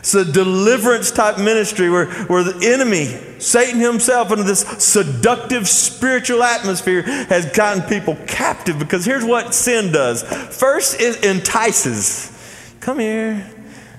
[0.00, 3.04] It's a deliverance type ministry where, where the enemy,
[3.38, 8.78] Satan himself, into this seductive spiritual atmosphere, has gotten people captive.
[8.78, 12.34] Because here's what sin does first, it entices.
[12.80, 13.46] Come here,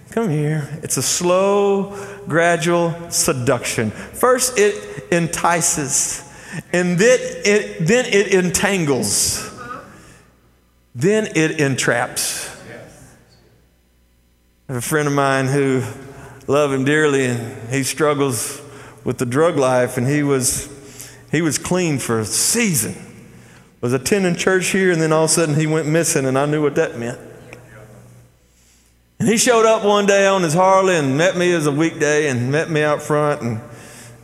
[0.09, 0.67] come here.
[0.81, 1.95] It's a slow,
[2.27, 3.91] gradual seduction.
[3.91, 6.27] First, it entices,
[6.73, 9.47] and then it, then it entangles,
[10.95, 12.50] then it entraps
[14.77, 15.83] a friend of mine who
[16.47, 18.61] love him dearly, and he struggles
[19.03, 20.69] with the drug life, and he was
[21.29, 22.95] he was clean for a season.
[23.81, 26.45] Was attending church here, and then all of a sudden he went missing, and I
[26.45, 27.19] knew what that meant.
[29.19, 32.29] And he showed up one day on his Harley and met me as a weekday,
[32.29, 33.59] and met me out front, and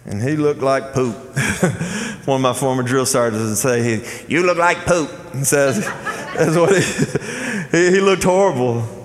[0.06, 1.16] and he looked like poop.
[2.26, 5.80] one of my former drill sergeants would say, he, "You look like poop." and says,
[6.38, 8.97] "That's what he, he, he looked horrible."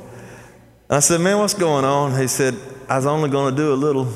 [0.93, 2.21] I said, Man, what's going on?
[2.21, 2.57] He said,
[2.89, 4.09] I was only going to do a little.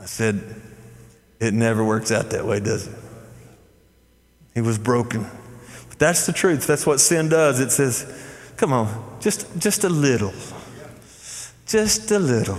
[0.00, 0.60] I said,
[1.38, 2.96] It never works out that way, does it?
[4.54, 5.26] He was broken.
[5.88, 6.66] But that's the truth.
[6.66, 7.60] That's what sin does.
[7.60, 8.04] It says,
[8.56, 10.32] come on, just, just a little.
[11.66, 12.58] Just a little.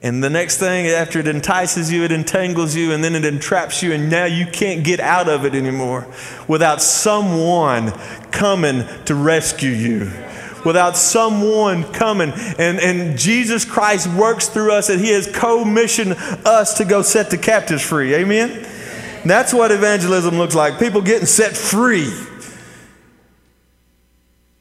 [0.00, 3.82] And the next thing, after it entices you, it entangles you, and then it entraps
[3.82, 6.06] you, and now you can't get out of it anymore
[6.46, 7.90] without someone
[8.30, 10.10] coming to rescue you.
[10.64, 12.32] Without someone coming.
[12.58, 16.12] And, and Jesus Christ works through us, and He has co-missioned
[16.44, 18.14] us to go set the captives free.
[18.14, 18.50] Amen?
[18.50, 22.12] And that's what evangelism looks like people getting set free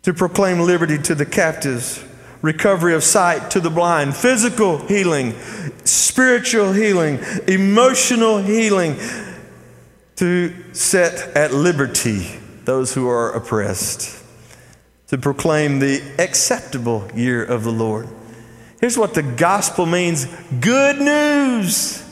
[0.01, 2.03] to proclaim liberty to the captives
[2.41, 5.33] recovery of sight to the blind, physical healing,
[5.83, 8.97] spiritual healing, emotional healing,
[10.17, 14.23] to set at liberty those who are oppressed,
[15.07, 18.07] to proclaim the acceptable year of the Lord.
[18.81, 20.25] Here's what the gospel means
[20.59, 22.03] good news.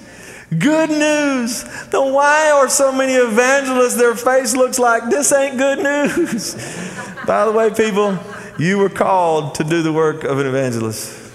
[0.49, 1.63] Good news.
[1.89, 6.53] Then why are so many evangelists, their face looks like this ain't good news?
[7.27, 8.17] By the way, people,
[8.57, 11.25] you were called to do the work of an evangelist.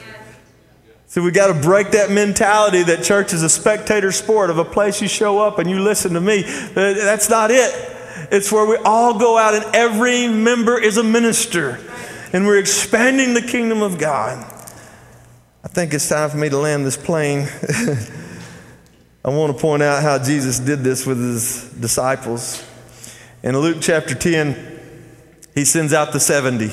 [1.06, 4.64] So we got to break that mentality that church is a spectator sport of a
[4.64, 6.44] place you show up and you listen to me.
[6.44, 7.74] Uh, that's not it.
[8.30, 11.80] It's where we all go out and every member is a minister
[12.32, 14.38] and we're expanding the kingdom of God.
[15.64, 17.48] I think it's time for me to land this plane.
[19.24, 22.64] I want to point out how Jesus did this with his disciples.
[23.42, 24.80] In Luke chapter 10,
[25.56, 26.70] he sends out the 70.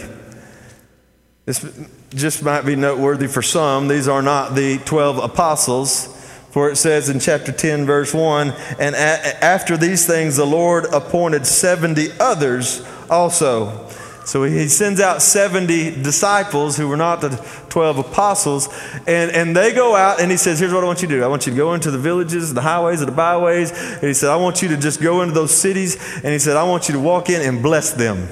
[1.47, 1.65] This
[2.09, 3.87] just might be noteworthy for some.
[3.87, 6.13] These are not the 12 apostles.
[6.51, 10.87] For it says in chapter 10, verse 1 And a- after these things, the Lord
[10.91, 13.87] appointed 70 others also.
[14.25, 17.29] So he sends out 70 disciples who were not the
[17.69, 18.67] 12 apostles,
[19.07, 21.23] and, and they go out and he says, Here's what I want you to do.
[21.23, 23.71] I want you to go into the villages, the highways, and the byways.
[23.71, 25.95] And he said, I want you to just go into those cities.
[26.15, 28.27] And he said, I want you to walk in and bless them.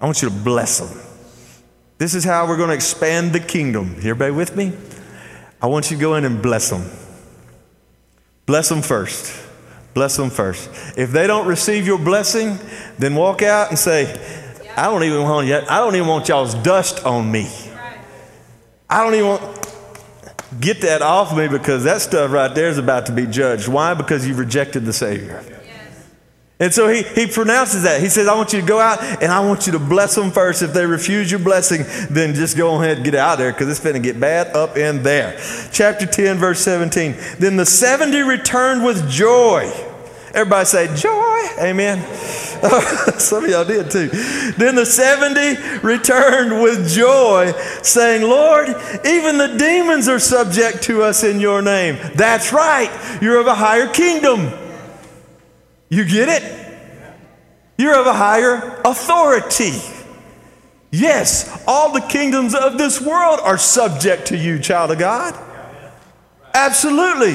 [0.00, 1.11] I want you to bless them.
[2.02, 3.94] This is how we're going to expand the kingdom.
[3.98, 4.72] Everybody with me?
[5.62, 6.90] I want you to go in and bless them.
[8.44, 9.40] Bless them first.
[9.94, 10.68] Bless them first.
[10.98, 12.58] If they don't receive your blessing,
[12.98, 14.20] then walk out and say,
[14.76, 15.70] I don't even want yet.
[15.70, 17.48] I don't even want y'all's dust on me.
[18.90, 19.68] I don't even want
[20.58, 23.68] get that off me because that stuff right there is about to be judged.
[23.68, 23.94] Why?
[23.94, 25.44] Because you rejected the Savior.
[26.62, 28.00] And so he, he pronounces that.
[28.00, 30.30] He says, I want you to go out and I want you to bless them
[30.30, 30.62] first.
[30.62, 33.68] If they refuse your blessing, then just go ahead and get out of there because
[33.68, 35.36] it's going to get bad up in there.
[35.72, 37.16] Chapter 10, verse 17.
[37.40, 39.72] Then the 70 returned with joy.
[40.34, 41.40] Everybody say, joy.
[41.60, 41.98] Amen.
[43.18, 44.06] Some of y'all did too.
[44.56, 48.68] Then the 70 returned with joy, saying, Lord,
[49.04, 51.98] even the demons are subject to us in your name.
[52.14, 53.18] That's right.
[53.20, 54.61] You're of a higher kingdom.
[55.92, 56.72] You get it?
[57.76, 59.78] You're of a higher authority.
[60.90, 65.38] Yes, all the kingdoms of this world are subject to you, child of God.
[66.54, 67.34] Absolutely.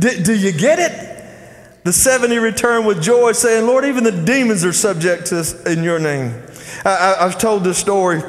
[0.00, 1.84] D- do you get it?
[1.84, 5.84] The 70 returned with joy, saying, Lord, even the demons are subject to us in
[5.84, 6.42] your name.
[6.86, 8.22] I, I, I've told this story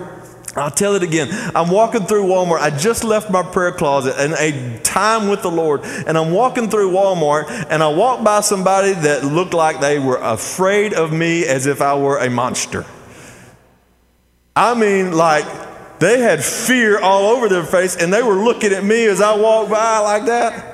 [0.56, 1.28] I'll tell it again.
[1.54, 2.60] I'm walking through Walmart.
[2.60, 5.82] I just left my prayer closet and a time with the Lord.
[5.84, 10.18] And I'm walking through Walmart and I walked by somebody that looked like they were
[10.18, 12.86] afraid of me as if I were a monster.
[14.56, 15.46] I mean, like
[16.00, 19.36] they had fear all over their face and they were looking at me as I
[19.36, 20.72] walked by like that.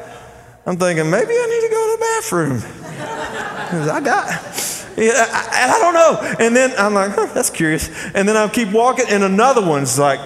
[0.67, 3.89] I'm thinking, maybe I need to go to the bathroom.
[3.89, 4.80] I got.
[4.97, 6.35] And I, I don't know.
[6.39, 7.89] And then I'm like, huh, that's curious.
[8.13, 10.19] And then I keep walking, and another one's like,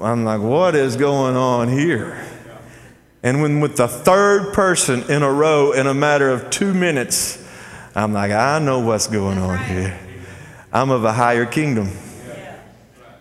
[0.00, 2.24] I'm like, what is going on here?
[3.22, 7.44] And when with the third person in a row in a matter of two minutes,
[7.94, 9.98] I'm like, I know what's going on here.
[10.72, 11.90] I'm of a higher kingdom.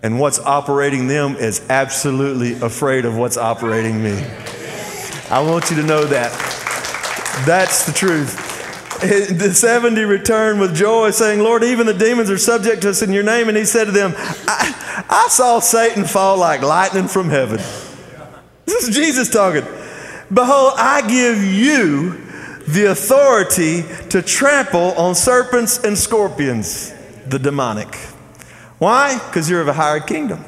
[0.04, 4.24] And what's operating them is absolutely afraid of what's operating me.
[5.30, 6.32] I want you to know that.
[7.46, 8.47] That's the truth.
[9.38, 13.12] The 70 returned with joy, saying, Lord, even the demons are subject to us in
[13.12, 13.48] your name.
[13.48, 17.60] And he said to them, I, I saw Satan fall like lightning from heaven.
[18.66, 19.64] This is Jesus talking.
[20.34, 22.22] Behold, I give you
[22.68, 26.94] the authority to trample on serpents and scorpions,
[27.28, 27.96] the demonic.
[28.78, 29.18] Why?
[29.20, 30.44] Because you're of a higher kingdom.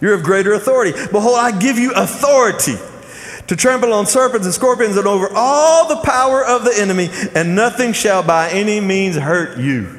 [0.00, 0.90] You're of greater authority.
[1.12, 2.74] Behold, I give you authority
[3.48, 7.54] to trample on serpents and scorpions and over all the power of the enemy, and
[7.54, 9.98] nothing shall by any means hurt you.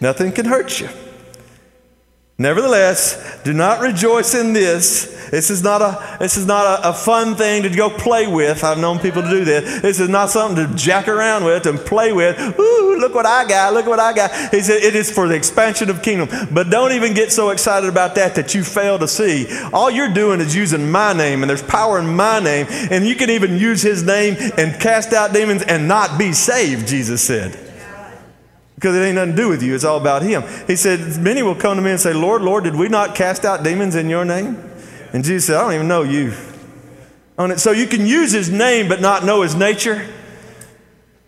[0.00, 0.88] Nothing can hurt you.
[2.42, 5.06] Nevertheless, do not rejoice in this.
[5.30, 8.64] This is not a this is not a, a, fun thing to go play with.
[8.64, 9.80] I've known people to do this.
[9.80, 12.36] This is not something to jack around with and play with.
[12.58, 13.72] Ooh, look what I got!
[13.72, 14.32] Look what I got!
[14.52, 16.28] He said it is for the expansion of kingdom.
[16.52, 19.46] But don't even get so excited about that that you fail to see.
[19.72, 23.14] All you're doing is using my name, and there's power in my name, and you
[23.14, 26.88] can even use His name and cast out demons and not be saved.
[26.88, 27.71] Jesus said
[28.82, 29.76] because it ain't nothing to do with you.
[29.76, 30.42] It's all about Him.
[30.66, 33.44] He said, Many will come to me and say, Lord, Lord, did we not cast
[33.44, 34.56] out demons in your name?
[35.12, 36.34] And Jesus said, I don't even know you.
[37.38, 40.04] On it, So you can use His name but not know His nature.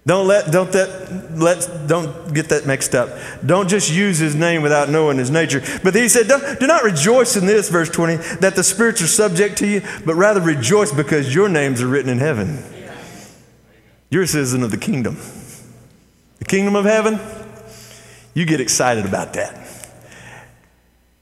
[0.04, 3.16] Don't let, don't that, let, don't get that mixed up.
[3.46, 5.62] Don't just use his name without knowing his nature.
[5.82, 6.28] But he said,
[6.60, 10.14] do not rejoice in this, verse 20, that the spirits are subject to you, but
[10.14, 12.62] rather rejoice because your names are written in heaven.
[14.10, 15.16] You're a citizen of the kingdom.
[16.38, 17.18] The kingdom of heaven,
[18.34, 19.60] you get excited about that.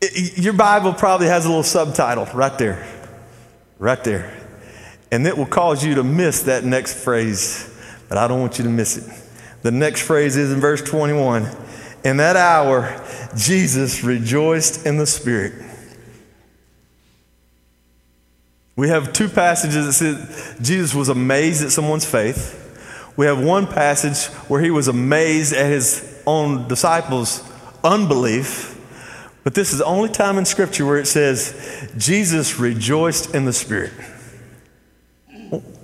[0.00, 2.86] It, your Bible probably has a little subtitle right there,
[3.78, 4.36] right there.
[5.12, 7.70] And it will cause you to miss that next phrase,
[8.08, 9.22] but I don't want you to miss it.
[9.60, 11.48] The next phrase is in verse 21
[12.04, 13.00] In that hour,
[13.36, 15.52] Jesus rejoiced in the Spirit.
[18.74, 22.58] We have two passages that says Jesus was amazed at someone's faith.
[23.16, 27.42] We have one passage where he was amazed at his on disciples'
[27.84, 28.78] unbelief.
[29.44, 33.52] But this is the only time in Scripture where it says, Jesus rejoiced in the
[33.52, 33.92] Spirit.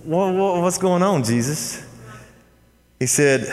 [0.05, 1.85] What's going on, Jesus?
[2.99, 3.47] He said,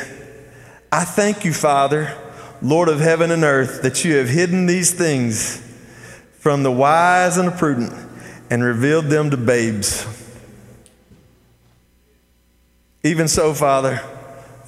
[0.91, 2.15] I thank you, Father,
[2.61, 5.61] Lord of heaven and earth, that you have hidden these things
[6.39, 7.93] from the wise and the prudent
[8.49, 10.05] and revealed them to babes.
[13.03, 14.01] Even so, Father,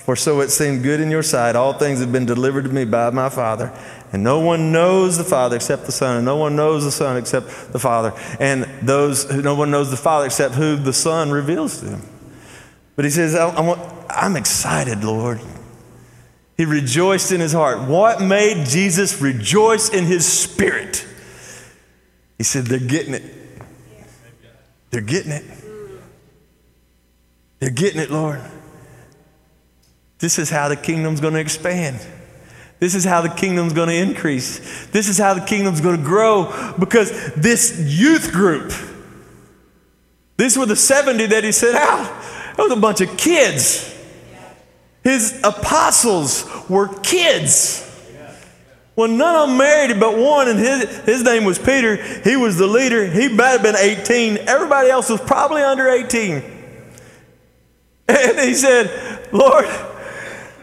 [0.08, 1.58] for so it seemed good in your sight.
[1.58, 3.78] All things have been delivered to me by my Father.
[4.14, 7.18] And no one knows the Father except the Son, and no one knows the Son
[7.18, 8.14] except the Father.
[8.40, 12.02] And those no one knows the Father except who the Son reveals to him.
[12.96, 13.78] But he says, I'm,
[14.10, 15.42] I'm excited, Lord.
[16.56, 17.82] He rejoiced in his heart.
[17.90, 21.06] What made Jesus rejoice in his spirit?
[22.38, 23.24] He said, They're getting it.
[24.90, 25.44] They're getting it.
[27.60, 28.42] They're getting it, Lord.
[30.20, 32.06] This is how the kingdom's going to expand.
[32.80, 34.88] This is how the kingdom's going to increase.
[34.88, 38.72] This is how the kingdom's going to grow because this youth group,
[40.38, 42.24] these were the 70 that he sent out.
[42.52, 43.94] It was a bunch of kids.
[45.04, 47.84] His apostles were kids.
[48.96, 51.96] Well, none of them married but one, and his, his name was Peter.
[52.24, 53.06] He was the leader.
[53.06, 54.38] He might have been 18.
[54.40, 56.44] Everybody else was probably under 18.
[58.10, 59.66] And he said, Lord,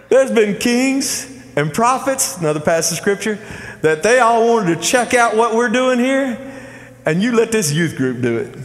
[0.08, 3.38] there's been kings and prophets, another passage of scripture,
[3.82, 6.38] that they all wanted to check out what we're doing here,
[7.06, 8.56] and you let this youth group do it.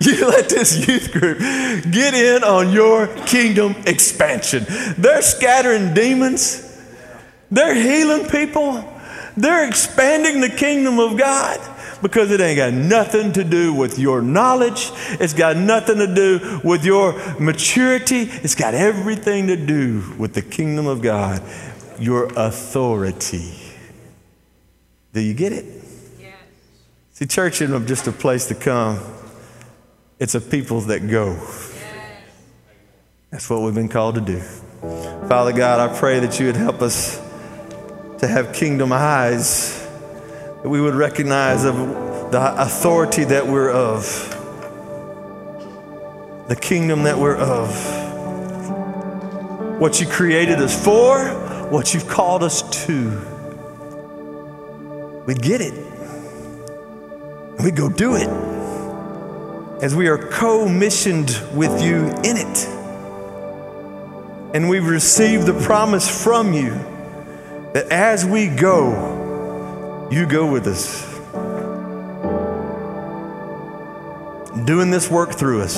[0.00, 4.64] You let this youth group get in on your kingdom expansion.
[4.98, 6.62] They're scattering demons,
[7.50, 8.84] they're healing people,
[9.36, 11.60] they're expanding the kingdom of God
[12.06, 14.92] because it ain't got nothing to do with your knowledge.
[15.18, 18.20] It's got nothing to do with your maturity.
[18.20, 21.42] It's got everything to do with the kingdom of God,
[21.98, 23.54] your authority.
[25.12, 25.64] Do you get it?
[26.20, 26.34] Yes.
[27.10, 29.00] See, church isn't just a place to come,
[30.20, 31.32] it's a people that go.
[31.32, 32.22] Yes.
[33.30, 34.38] That's what we've been called to do.
[35.28, 37.16] Father God, I pray that you would help us
[38.18, 39.85] to have kingdom eyes
[40.66, 41.76] that we would recognize of
[42.32, 44.02] the authority that we're of,
[46.48, 47.70] the kingdom that we're of,
[49.80, 51.28] what you created us for,
[51.70, 53.10] what you've called us to.
[55.24, 55.74] We get it.
[57.62, 58.28] We go do it
[59.84, 62.66] as we are co missioned with you in it.
[64.52, 66.70] And we've received the promise from you
[67.72, 69.25] that as we go,
[70.10, 71.04] you go with us.
[74.64, 75.74] Doing this work through us.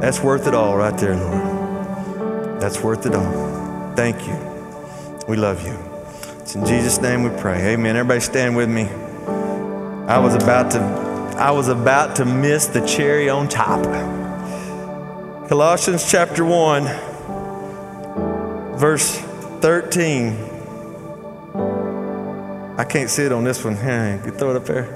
[0.00, 2.60] That's worth it all, right there, Lord.
[2.60, 3.94] That's worth it all.
[3.94, 4.36] Thank you.
[5.28, 5.78] We love you.
[6.40, 7.74] It's in Jesus' name we pray.
[7.74, 7.96] Amen.
[7.96, 8.88] Everybody stand with me.
[10.08, 10.80] I was about to
[11.36, 13.84] I was about to miss the cherry on top.
[15.48, 16.84] Colossians chapter 1
[18.78, 19.22] verse
[19.62, 20.32] 13.
[22.76, 23.76] I can't see it on this one.
[23.76, 24.86] Hey, you throw it up there.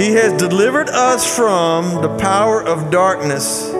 [0.00, 3.70] He has delivered us from the power of darkness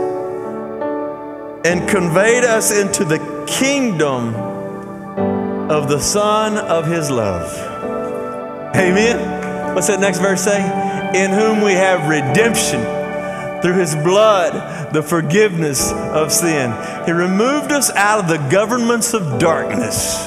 [1.64, 7.52] and conveyed us into the kingdom of the Son of His love.
[8.76, 9.74] Amen.
[9.74, 10.62] What's that next verse say?
[11.16, 12.99] In whom we have redemption
[13.62, 16.72] through His blood, the forgiveness of sin.
[17.06, 20.18] He removed us out of the governments of darkness,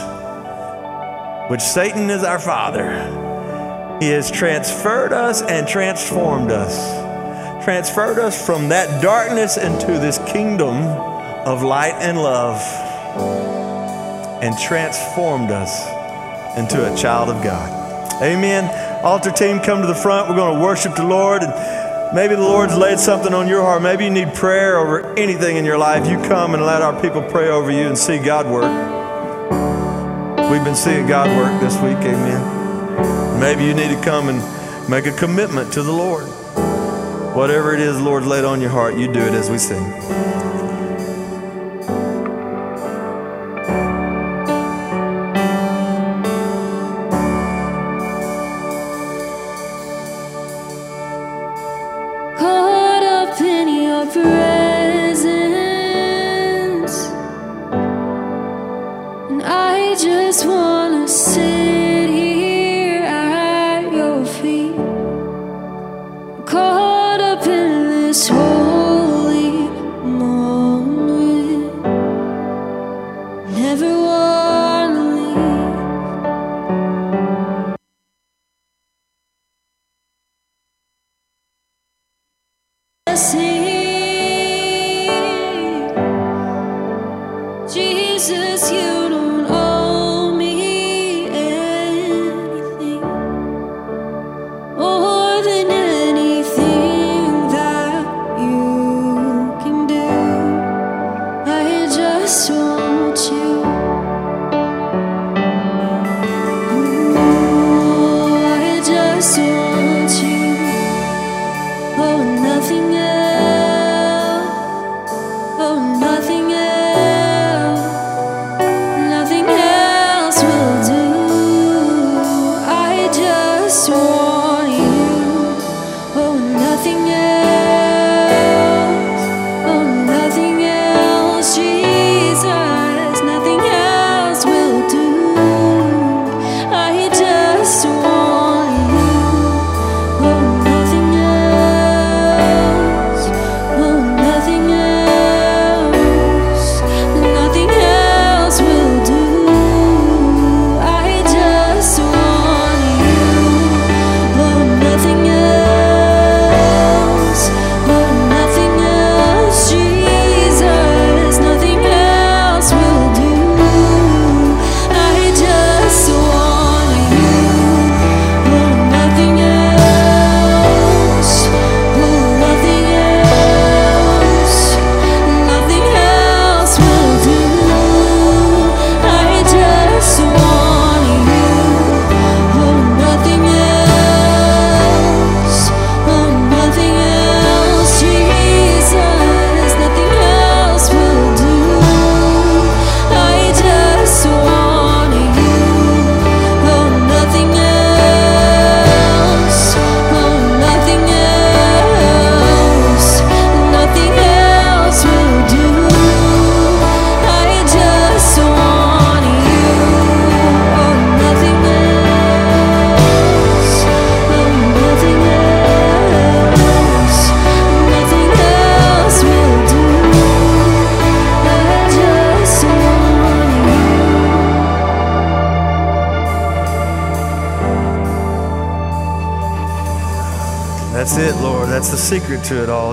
[1.49, 3.99] which Satan is our father.
[4.01, 7.03] He has transferred us and transformed us.
[7.63, 10.75] Transferred us from that darkness into this kingdom
[11.45, 12.59] of light and love
[14.43, 15.88] and transformed us
[16.57, 18.21] into a child of God.
[18.21, 18.65] Amen.
[19.03, 20.29] Altar team, come to the front.
[20.29, 21.43] We're going to worship the Lord.
[21.43, 21.51] And
[22.14, 23.82] maybe the Lord's laid something on your heart.
[23.82, 26.07] Maybe you need prayer over anything in your life.
[26.07, 28.72] You come and let our people pray over you and see God work.
[30.51, 31.97] We've been seeing God work this week.
[31.97, 33.39] Amen.
[33.39, 36.28] Maybe you need to come and make a commitment to the Lord.
[37.36, 39.84] Whatever it is the Lord's laid on your heart, you do it as we sing.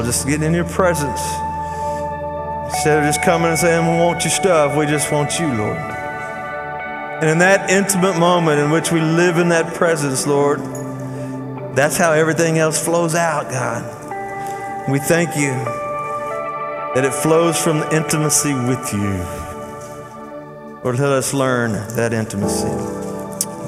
[0.03, 1.21] Just getting in your presence.
[2.67, 5.77] Instead of just coming and saying, We want your stuff, we just want you, Lord.
[5.77, 10.61] And in that intimate moment in which we live in that presence, Lord,
[11.75, 14.91] that's how everything else flows out, God.
[14.91, 15.53] We thank you
[16.95, 19.51] that it flows from the intimacy with you.
[20.83, 22.67] Lord, let us learn that intimacy.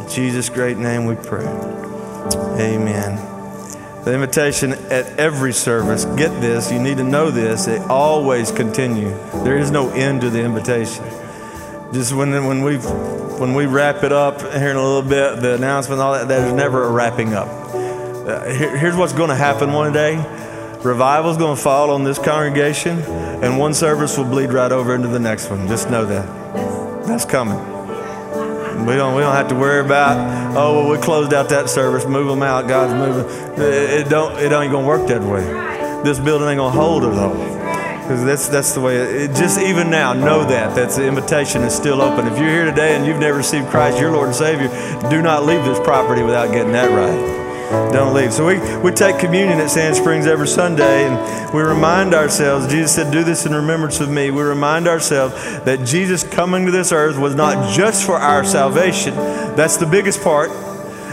[0.01, 1.47] In Jesus' great name we pray.
[2.59, 3.32] Amen.
[4.05, 9.11] The invitation at every service, get this, you need to know this, they always continue.
[9.45, 11.05] There is no end to the invitation.
[11.93, 15.55] Just when, when, we when we wrap it up here in a little bit, the
[15.55, 17.47] announcement, all that, there's never a wrapping up.
[17.47, 20.17] Uh, here- here's what's going to happen one day
[20.83, 25.07] revival's going to fall on this congregation, and one service will bleed right over into
[25.07, 25.69] the next one.
[25.69, 27.07] Just know that.
[27.07, 27.72] That's coming.
[28.87, 32.07] We don't, we don't have to worry about, oh, well, we closed out that service,
[32.07, 33.63] move them out, God's moving.
[33.63, 35.43] It, it don't, it ain't to work that way.
[36.03, 37.35] This building ain't to hold it all.
[38.03, 40.75] Because that's, that's the way, it, it, just even now, know that.
[40.75, 42.27] That's the invitation is still open.
[42.27, 44.69] If you're here today and you've never received Christ, your Lord and Savior,
[45.09, 47.42] do not leave this property without getting that right.
[47.73, 48.35] Don't leave.
[48.35, 52.95] So we, we take communion at Sand Springs every Sunday and we remind ourselves, Jesus
[52.95, 54.31] said, Do this in remembrance of me.
[54.31, 59.15] We remind ourselves that Jesus coming to this earth was not just for our salvation.
[59.15, 60.51] That's the biggest part.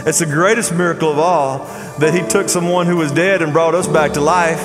[0.06, 1.60] It's the greatest miracle of all
[2.00, 4.62] that He took someone who was dead and brought us back to life.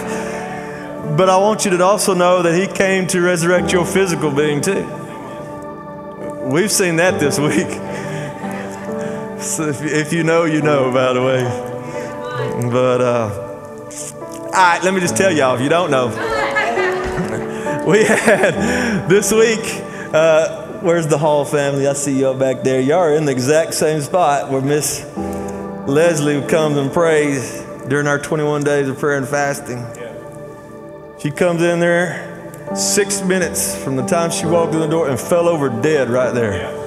[1.17, 4.61] But I want you to also know that He came to resurrect your physical being
[4.61, 4.85] too.
[6.43, 7.71] We've seen that this week.
[9.41, 11.71] So if, if you know, you know, by the way.
[12.35, 13.31] But, uh,
[14.47, 16.09] all right, let me just tell y'all if you don't know.
[17.87, 19.61] we had this week,
[20.13, 21.87] uh, where's the Hall family?
[21.87, 22.81] I see y'all back there.
[22.81, 25.05] Y'all are in the exact same spot where Miss
[25.87, 29.85] Leslie comes and prays during our 21 days of prayer and fasting.
[31.21, 35.21] She comes in there six minutes from the time she walked in the door and
[35.21, 36.83] fell over dead right there.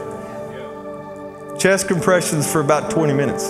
[1.57, 3.49] Chest compressions for about 20 minutes.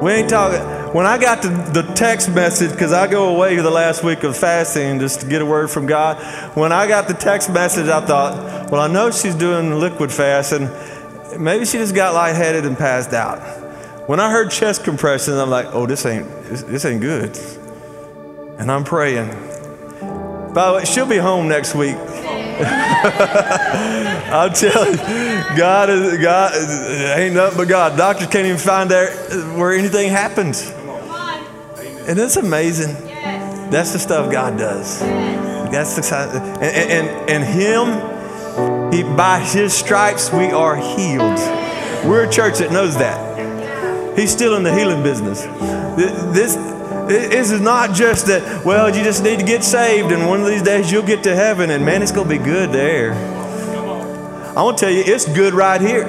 [0.00, 0.81] We ain't talking.
[0.92, 4.36] When I got the, the text message, because I go away the last week of
[4.36, 6.18] fasting just to get a word from God.
[6.54, 10.52] When I got the text message, I thought, well, I know she's doing liquid fast,
[10.52, 10.70] and
[11.42, 13.40] maybe she just got lightheaded and passed out.
[14.06, 17.38] When I heard chest compressions, I'm like, oh, this ain't this, this ain't good.
[18.58, 19.30] And I'm praying.
[20.52, 21.96] By the way, she'll be home next week.
[24.30, 24.96] I'll tell you,
[25.56, 26.52] God is God.
[27.18, 27.96] Ain't nothing but God.
[27.96, 29.10] Doctors can't even find there
[29.56, 30.70] where anything happens,
[32.08, 32.94] and it's amazing.
[33.70, 35.00] That's the stuff God does.
[35.00, 38.92] That's the and and, and Him.
[38.92, 41.38] He by His stripes we are healed.
[42.04, 44.18] We're a church that knows that.
[44.18, 45.42] He's still in the healing business.
[46.34, 46.56] This
[47.08, 50.46] this is not just that, well, you just need to get saved and one of
[50.46, 53.12] these days you'll get to heaven and man, it's going to be good there.
[54.56, 56.04] I want to tell you, it's good right here.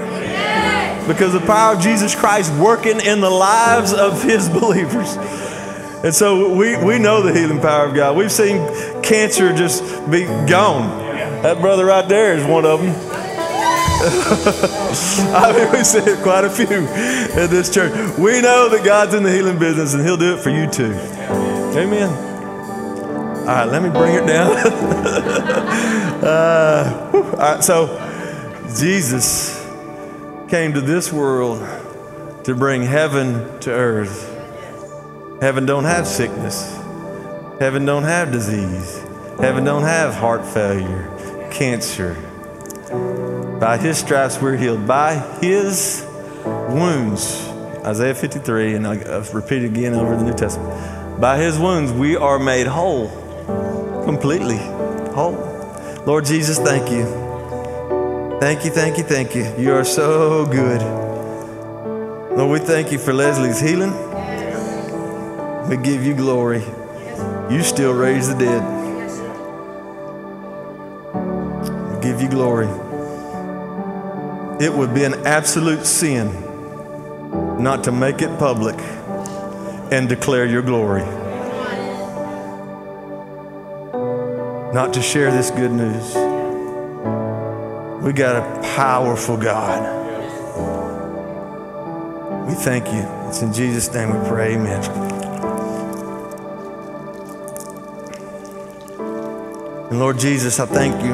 [1.07, 5.17] Because the power of Jesus Christ working in the lives of his believers.
[6.03, 8.17] And so we, we know the healing power of God.
[8.17, 8.57] We've seen
[9.01, 9.81] cancer just
[10.11, 11.01] be gone.
[11.43, 12.93] That brother right there is one of them.
[15.33, 17.93] I mean, we see quite a few in this church.
[18.17, 20.91] We know that God's in the healing business and He'll do it for you too.
[21.77, 22.09] Amen.
[23.39, 24.51] All right, let me bring it down.
[26.23, 27.97] uh, all right, so
[28.77, 29.65] Jesus
[30.49, 31.65] came to this world
[32.43, 34.32] to bring heaven to earth.
[35.43, 36.73] Heaven don't have sickness.
[37.59, 39.03] Heaven don't have disease.
[39.41, 42.13] Heaven don't have heart failure, cancer,
[43.59, 44.87] by his stripes we're healed.
[44.87, 46.07] By his
[46.45, 47.45] wounds,
[47.83, 51.19] Isaiah 53, and I'll repeat it again over the New Testament.
[51.19, 53.09] By his wounds we are made whole,
[54.05, 54.59] completely
[55.13, 55.35] whole.
[56.05, 57.03] Lord Jesus, thank you.
[58.39, 59.43] Thank you, thank you, thank you.
[59.57, 60.81] You are so good.
[62.37, 64.12] Lord, we thank you for Leslie's healing.
[65.69, 66.63] We give you glory.
[67.49, 68.63] You still raise the dead.
[71.95, 72.67] We give you glory
[74.63, 76.27] it would be an absolute sin
[77.61, 78.75] not to make it public
[79.91, 81.03] and declare your glory.
[84.73, 86.15] Not to share this good news.
[88.03, 90.01] We got a powerful God.
[92.47, 93.05] We thank you.
[93.27, 94.55] It's in Jesus' name we pray.
[94.55, 95.12] Amen.
[99.93, 101.13] And Lord Jesus, I thank you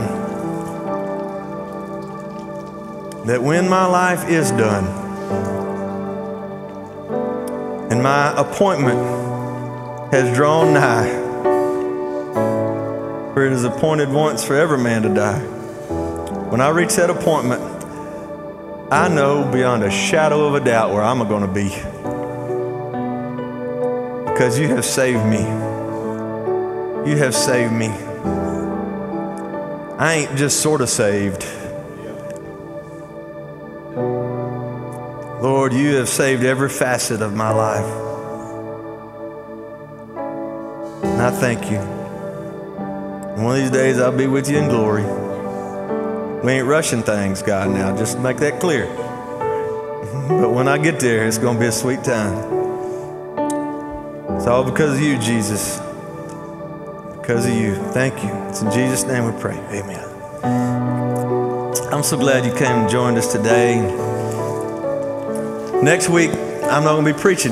[3.25, 4.85] that when my life is done
[7.91, 11.09] and my appointment has drawn nigh,
[13.33, 15.41] for it is appointed once for every man to die,
[16.47, 17.61] when I reach that appointment,
[18.93, 21.67] I know beyond a shadow of a doubt where I'm going to be.
[24.31, 25.41] Because you have saved me.
[27.11, 27.93] You have saved me.
[29.99, 31.45] I ain't just sort of saved.
[35.43, 37.83] Lord, you have saved every facet of my life.
[41.03, 41.79] And I thank you.
[43.43, 45.03] One of these days I'll be with you in glory.
[46.45, 47.93] We ain't rushing things, God, now.
[47.97, 48.85] Just make that clear.
[50.29, 52.37] but when I get there, it's going to be a sweet time.
[54.37, 55.88] It's all because of you, Jesus.
[57.29, 57.75] Because of you.
[57.93, 58.31] Thank you.
[58.49, 59.53] It's in Jesus' name we pray.
[59.69, 60.03] Amen.
[61.93, 63.79] I'm so glad you came and joined us today.
[65.83, 67.51] Next week, I'm not going to be preaching.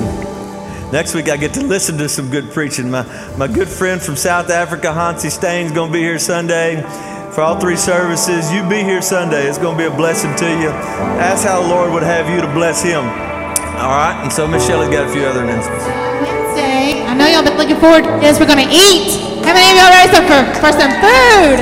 [0.90, 2.90] Next week, I get to listen to some good preaching.
[2.90, 3.04] My,
[3.36, 6.82] my good friend from South Africa, Hansi Stain's going to be here Sunday
[7.32, 8.52] for all three services.
[8.52, 9.46] You be here Sunday.
[9.46, 10.70] It's going to be a blessing to you.
[11.22, 13.04] Ask how the Lord would have you to bless him.
[13.04, 14.18] All right?
[14.24, 15.84] And so Michelle has got a few other announcements.
[15.84, 18.40] Wednesday, I know y'all been looking forward to this.
[18.40, 19.27] We're going to eat.
[19.48, 21.56] How many of y'all ready for, for some food?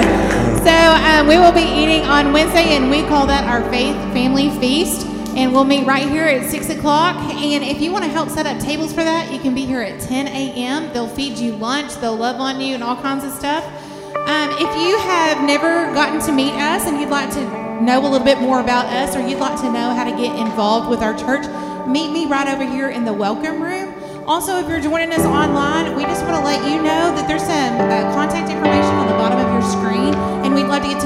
[0.66, 4.50] So um, we will be eating on Wednesday, and we call that our Faith Family
[4.58, 5.06] Feast.
[5.36, 7.14] And we'll meet right here at 6 o'clock.
[7.14, 9.82] And if you want to help set up tables for that, you can be here
[9.82, 10.92] at 10 a.m.
[10.92, 13.64] They'll feed you lunch, they'll love on you, and all kinds of stuff.
[14.16, 18.08] Um, if you have never gotten to meet us and you'd like to know a
[18.08, 21.02] little bit more about us or you'd like to know how to get involved with
[21.02, 21.46] our church,
[21.86, 23.75] meet me right over here in the welcome room.
[24.26, 27.46] Also, if you're joining us online, we just want to let you know that there's
[27.46, 30.98] some uh, contact information on the bottom of your screen, and we'd love to get
[30.98, 31.04] to